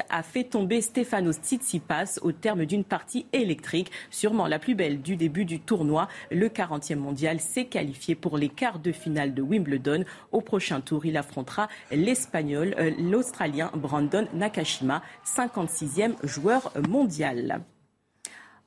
a 0.09 0.23
fait 0.23 0.45
tomber 0.45 0.81
Stefanos 0.81 1.37
Tsitsipas 1.37 2.19
au 2.23 2.33
terme 2.33 2.65
d'une 2.67 2.85
partie 2.85 3.27
électrique, 3.33 3.91
sûrement 4.11 4.47
la 4.47 4.59
plus 4.59 4.75
belle 4.75 5.03
du 5.03 5.17
début 5.17 5.45
du 5.45 5.61
tournoi. 5.61 6.09
Le 6.31 6.49
40e 6.49 6.97
mondial 6.97 7.41
s'est 7.41 7.67
qualifié 7.67 8.15
pour 8.15 8.39
les 8.39 8.49
quarts 8.49 8.79
de 8.79 8.93
finale 8.93 9.35
de 9.35 9.43
Wimbledon. 9.43 10.05
Au 10.33 10.41
prochain 10.41 10.81
tour, 10.81 11.07
il 11.07 11.17
affrontera 11.17 11.69
l'Espagnol, 11.91 12.75
euh, 12.79 12.91
l'Australien 12.99 13.71
Brandon 13.75 14.27
Nakashima, 14.35 15.03
56e 15.25 16.15
joueur 16.25 16.73
mondial. 16.89 17.63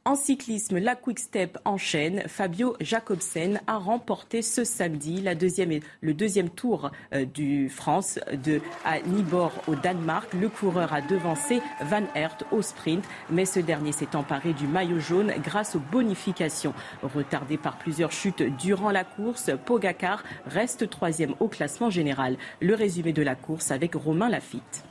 En 0.06 0.16
cyclisme, 0.16 0.80
la 0.80 0.98
Quick 0.98 1.18
Step 1.18 1.58
enchaîne. 1.64 2.24
Fabio 2.28 2.76
Jacobsen 2.82 3.62
a 3.68 3.78
remporté 3.78 4.42
ce 4.42 4.66
samedi 4.66 5.24
le 5.24 6.14
deuxième 6.14 6.50
tour 6.50 6.92
euh, 7.14 7.24
du 7.24 7.70
France 7.70 8.20
de, 8.44 8.60
à 8.84 9.00
Nibor 9.00 9.54
au 9.70 9.76
Danemark. 9.76 10.34
Le 10.34 10.50
coureur 10.50 10.92
a 10.92 11.00
devancé 11.00 11.62
Van 11.84 12.04
Aert 12.16 12.40
au 12.52 12.62
sprint, 12.62 13.06
mais 13.30 13.46
ce 13.46 13.62
dernier 13.62 13.94
s'est 13.94 14.14
emparé 14.18 14.52
du 14.52 14.68
maillot 14.68 15.00
jaune 15.00 15.32
grâce 15.42 15.78
aux 15.78 15.84
bonifications. 15.94 16.74
Retardé 17.02 17.58
par 17.58 17.78
plusieurs 17.78 18.12
chutes 18.12 18.44
durant 18.58 18.92
la 18.92 19.06
course, 19.06 19.52
Pogacar 19.66 20.22
reste 20.46 20.90
troisième 20.90 21.34
au 21.40 21.48
classement 21.48 21.90
général. 21.90 22.36
Le 22.60 22.76
résumé 22.76 23.14
de 23.14 23.22
la 23.22 23.36
course 23.36 23.72
avec 23.72 23.96
Romain 23.96 24.28
Lafitte. 24.28 24.84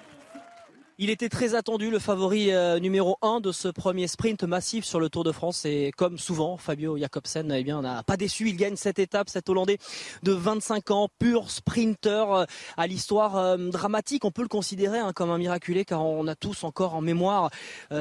Il 1.02 1.10
était 1.10 1.28
très 1.28 1.56
attendu, 1.56 1.90
le 1.90 1.98
favori 1.98 2.52
euh, 2.52 2.78
numéro 2.78 3.18
1 3.22 3.40
de 3.40 3.50
ce 3.50 3.66
premier 3.66 4.06
sprint 4.06 4.44
massif 4.44 4.84
sur 4.84 5.00
le 5.00 5.08
Tour 5.08 5.24
de 5.24 5.32
France. 5.32 5.64
Et 5.64 5.90
comme 5.96 6.16
souvent, 6.16 6.56
Fabio 6.56 6.96
Jacobsen 6.96 7.50
eh 7.50 7.64
bien, 7.64 7.82
n'a 7.82 8.04
pas 8.04 8.16
déçu. 8.16 8.48
Il 8.48 8.56
gagne 8.56 8.76
cette 8.76 9.00
étape, 9.00 9.28
cet 9.28 9.48
Hollandais 9.48 9.78
de 10.22 10.30
25 10.30 10.92
ans, 10.92 11.08
pur 11.18 11.50
sprinter 11.50 12.32
euh, 12.32 12.44
à 12.76 12.86
l'histoire 12.86 13.36
euh, 13.36 13.56
dramatique. 13.56 14.24
On 14.24 14.30
peut 14.30 14.42
le 14.42 14.48
considérer 14.48 15.00
hein, 15.00 15.10
comme 15.12 15.30
un 15.30 15.38
miraculé 15.38 15.84
car 15.84 16.06
on 16.06 16.28
a 16.28 16.36
tous 16.36 16.62
encore 16.62 16.94
en 16.94 17.00
mémoire 17.00 17.50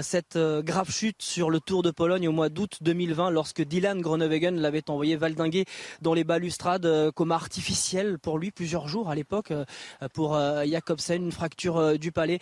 cette 0.01 0.37
grave 0.37 0.91
chute 0.91 1.23
sur 1.23 1.49
le 1.49 1.59
Tour 1.59 1.81
de 1.81 1.89
Pologne 1.89 2.27
au 2.27 2.31
mois 2.31 2.49
d'août 2.49 2.77
2020 2.81 3.31
lorsque 3.31 3.63
Dylan 3.63 3.99
Groenewegen 3.99 4.59
l'avait 4.59 4.89
envoyé 4.91 5.15
valdinguer 5.15 5.65
dans 6.01 6.13
les 6.13 6.23
balustrades, 6.23 7.11
coma 7.15 7.35
artificiel 7.35 8.19
pour 8.19 8.37
lui 8.37 8.51
plusieurs 8.51 8.87
jours 8.87 9.09
à 9.09 9.15
l'époque 9.15 9.53
pour 10.13 10.37
Jacobsen, 10.65 11.23
une 11.23 11.31
fracture 11.31 11.97
du 11.97 12.11
palais 12.11 12.39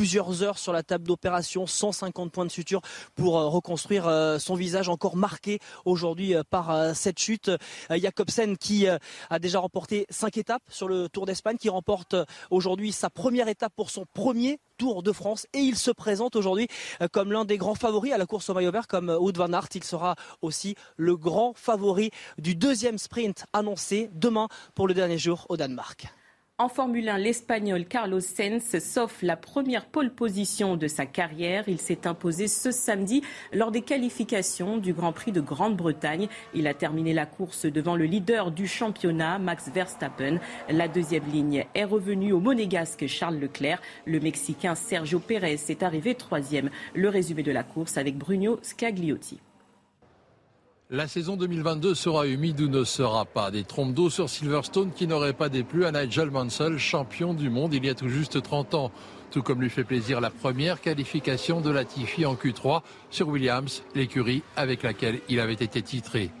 plusieurs 0.00 0.42
heures 0.42 0.58
sur 0.58 0.72
la 0.72 0.82
table 0.82 1.06
d'opération, 1.06 1.66
150 1.66 2.32
points 2.32 2.46
de 2.46 2.50
suture 2.50 2.80
pour 3.16 3.38
euh, 3.38 3.48
reconstruire 3.48 4.08
euh, 4.08 4.38
son 4.38 4.54
visage 4.54 4.88
encore 4.88 5.14
marqué 5.14 5.58
aujourd'hui 5.84 6.34
euh, 6.34 6.42
par 6.42 6.96
cette 6.96 7.18
chute. 7.18 7.50
Jacobsen 7.90 8.56
qui 8.56 8.86
a 8.86 9.38
déjà 9.38 9.58
remporté 9.58 10.06
cinq 10.08 10.38
étapes 10.38 10.62
sur 10.68 10.88
le 10.88 11.10
Tour 11.10 11.26
d'Espagne, 11.26 11.58
qui 11.58 11.68
remporte 11.68 12.16
aujourd'hui 12.50 12.92
sa 12.92 13.10
première 13.10 13.48
étape 13.48 13.74
pour 13.76 13.90
son 13.90 14.06
premier 14.14 14.58
Tour 14.78 15.02
de 15.02 15.12
France 15.12 15.46
et 15.52 15.58
il 15.58 15.76
se 15.76 15.90
présente 15.90 16.34
aujourd'hui 16.34 16.66
comme 17.12 17.32
l'un 17.32 17.44
des 17.44 17.58
grands 17.58 17.74
favoris 17.74 18.14
à 18.14 18.16
la 18.16 18.24
course 18.24 18.48
au 18.48 18.54
maillot 18.54 18.72
vert 18.72 18.86
comme 18.86 19.10
Wout 19.10 19.36
van 19.36 19.52
Aert. 19.52 19.68
Il 19.74 19.84
sera 19.84 20.16
aussi 20.40 20.76
le 20.96 21.18
grand 21.18 21.52
favori 21.54 22.10
du 22.38 22.54
deuxième 22.54 22.96
sprint 22.96 23.44
annoncé 23.52 24.08
demain 24.14 24.48
pour 24.74 24.88
le 24.88 24.94
dernier 24.94 25.18
jour 25.18 25.44
au 25.50 25.58
Danemark. 25.58 26.10
En 26.60 26.68
Formule 26.68 27.08
1, 27.08 27.16
l'Espagnol 27.16 27.86
Carlos 27.86 28.20
Sainz 28.20 28.78
sauf 28.80 29.22
la 29.22 29.38
première 29.38 29.86
pole 29.86 30.10
position 30.10 30.76
de 30.76 30.88
sa 30.88 31.06
carrière. 31.06 31.64
Il 31.68 31.80
s'est 31.80 32.06
imposé 32.06 32.48
ce 32.48 32.70
samedi 32.70 33.22
lors 33.54 33.70
des 33.70 33.80
qualifications 33.80 34.76
du 34.76 34.92
Grand 34.92 35.14
Prix 35.14 35.32
de 35.32 35.40
Grande-Bretagne. 35.40 36.28
Il 36.52 36.66
a 36.66 36.74
terminé 36.74 37.14
la 37.14 37.24
course 37.24 37.64
devant 37.64 37.96
le 37.96 38.04
leader 38.04 38.50
du 38.50 38.66
championnat, 38.66 39.38
Max 39.38 39.70
Verstappen. 39.72 40.38
La 40.68 40.86
deuxième 40.86 41.24
ligne 41.32 41.64
est 41.74 41.84
revenue 41.84 42.32
au 42.32 42.40
monégasque 42.40 43.06
Charles 43.06 43.38
Leclerc. 43.38 43.80
Le 44.04 44.20
Mexicain 44.20 44.74
Sergio 44.74 45.18
Pérez 45.18 45.60
est 45.66 45.82
arrivé 45.82 46.14
troisième. 46.14 46.68
Le 46.94 47.08
résumé 47.08 47.42
de 47.42 47.52
la 47.52 47.62
course 47.62 47.96
avec 47.96 48.18
Bruno 48.18 48.58
Scagliotti. 48.60 49.40
La 50.92 51.06
saison 51.06 51.36
2022 51.36 51.94
sera 51.94 52.26
humide 52.26 52.60
ou 52.62 52.68
ne 52.68 52.82
sera 52.82 53.24
pas. 53.24 53.52
Des 53.52 53.62
trompes 53.62 53.94
d'eau 53.94 54.10
sur 54.10 54.28
Silverstone 54.28 54.90
qui 54.90 55.06
n'auraient 55.06 55.32
pas 55.32 55.48
déplu 55.48 55.84
à 55.84 55.92
Nigel 55.92 56.32
Mansell, 56.32 56.78
champion 56.78 57.32
du 57.32 57.48
monde 57.48 57.72
il 57.74 57.84
y 57.84 57.88
a 57.88 57.94
tout 57.94 58.08
juste 58.08 58.42
30 58.42 58.74
ans. 58.74 58.90
Tout 59.30 59.44
comme 59.44 59.62
lui 59.62 59.70
fait 59.70 59.84
plaisir 59.84 60.20
la 60.20 60.30
première 60.30 60.80
qualification 60.80 61.60
de 61.60 61.70
Latifi 61.70 62.26
en 62.26 62.34
Q3 62.34 62.82
sur 63.08 63.28
Williams, 63.28 63.84
l'écurie 63.94 64.42
avec 64.56 64.82
laquelle 64.82 65.20
il 65.28 65.38
avait 65.38 65.52
été 65.52 65.80
titré. 65.80 66.32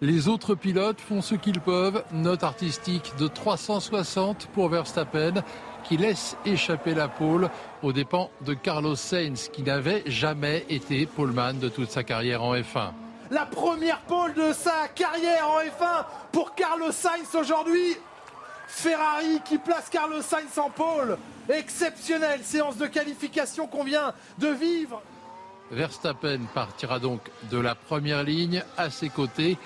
Les 0.00 0.26
autres 0.26 0.56
pilotes 0.56 1.00
font 1.00 1.22
ce 1.22 1.36
qu'ils 1.36 1.60
peuvent. 1.60 2.02
Note 2.12 2.42
artistique 2.42 3.12
de 3.20 3.28
360 3.28 4.48
pour 4.52 4.68
Verstappen 4.68 5.44
qui 5.88 5.96
laisse 5.96 6.36
échapper 6.44 6.94
la 6.94 7.08
pole 7.08 7.48
aux 7.82 7.92
dépens 7.92 8.30
de 8.42 8.54
Carlos 8.54 8.96
Sainz 8.96 9.48
qui 9.52 9.62
n'avait 9.62 10.02
jamais 10.06 10.64
été 10.68 11.06
poleman 11.06 11.58
de 11.58 11.68
toute 11.68 11.90
sa 11.90 12.02
carrière 12.02 12.42
en 12.42 12.54
F1. 12.54 12.92
La 13.30 13.46
première 13.46 14.00
pole 14.02 14.34
de 14.34 14.52
sa 14.52 14.88
carrière 14.94 15.48
en 15.48 15.60
F1 15.60 16.04
pour 16.32 16.54
Carlos 16.54 16.92
Sainz 16.92 17.34
aujourd'hui. 17.34 17.96
Ferrari 18.68 19.40
qui 19.44 19.58
place 19.58 19.88
Carlos 19.90 20.22
Sainz 20.22 20.58
en 20.58 20.70
pole. 20.70 21.18
Exceptionnelle 21.48 22.42
séance 22.42 22.76
de 22.76 22.86
qualification 22.86 23.66
qu'on 23.66 23.84
vient 23.84 24.12
de 24.38 24.48
vivre. 24.48 25.02
Verstappen 25.70 26.40
partira 26.54 26.98
donc 26.98 27.20
de 27.50 27.58
la 27.58 27.74
première 27.74 28.22
ligne 28.22 28.62
à 28.76 28.90
ses 28.90 29.08
côtés 29.08 29.56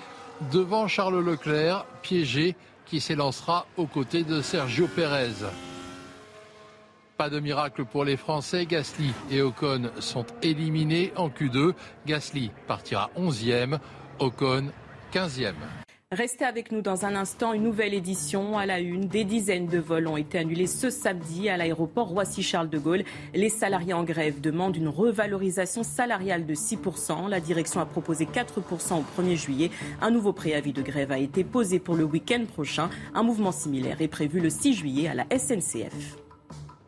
devant 0.51 0.87
Charles 0.87 1.23
Leclerc, 1.23 1.85
piégé, 2.01 2.55
qui 2.85 2.99
s'élancera 2.99 3.67
aux 3.77 3.85
côtés 3.85 4.23
de 4.23 4.41
Sergio 4.41 4.87
Pérez. 4.87 5.45
Pas 7.21 7.29
de 7.29 7.39
miracle 7.39 7.85
pour 7.85 8.03
les 8.03 8.17
Français. 8.17 8.65
Gasly 8.65 9.13
et 9.29 9.43
Ocon 9.43 9.91
sont 9.99 10.25
éliminés 10.41 11.13
en 11.15 11.29
Q2. 11.29 11.73
Gasly 12.07 12.49
partira 12.65 13.11
11e, 13.15 13.77
Ocon 14.17 14.71
15e. 15.13 15.53
Restez 16.11 16.45
avec 16.45 16.71
nous 16.71 16.81
dans 16.81 17.05
un 17.05 17.13
instant. 17.15 17.53
Une 17.53 17.61
nouvelle 17.61 17.93
édition 17.93 18.57
à 18.57 18.65
la 18.65 18.79
une. 18.79 19.01
Des 19.01 19.23
dizaines 19.23 19.67
de 19.67 19.77
vols 19.77 20.07
ont 20.07 20.17
été 20.17 20.39
annulés 20.39 20.65
ce 20.65 20.89
samedi 20.89 21.47
à 21.47 21.57
l'aéroport 21.57 22.07
Roissy-Charles 22.07 22.71
de 22.71 22.79
Gaulle. 22.79 23.03
Les 23.35 23.49
salariés 23.49 23.93
en 23.93 24.03
grève 24.03 24.41
demandent 24.41 24.75
une 24.75 24.89
revalorisation 24.89 25.83
salariale 25.83 26.47
de 26.47 26.55
6%. 26.55 27.29
La 27.29 27.39
direction 27.39 27.81
a 27.81 27.85
proposé 27.85 28.25
4% 28.25 28.95
au 28.95 29.21
1er 29.21 29.35
juillet. 29.35 29.69
Un 30.01 30.09
nouveau 30.09 30.33
préavis 30.33 30.73
de 30.73 30.81
grève 30.81 31.11
a 31.11 31.19
été 31.19 31.43
posé 31.43 31.77
pour 31.77 31.93
le 31.93 32.03
week-end 32.03 32.45
prochain. 32.51 32.89
Un 33.13 33.21
mouvement 33.21 33.51
similaire 33.51 34.01
est 34.01 34.07
prévu 34.07 34.39
le 34.39 34.49
6 34.49 34.73
juillet 34.73 35.07
à 35.07 35.13
la 35.13 35.25
SNCF. 35.29 36.17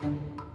Thank 0.04 0.22
you. 0.38 0.53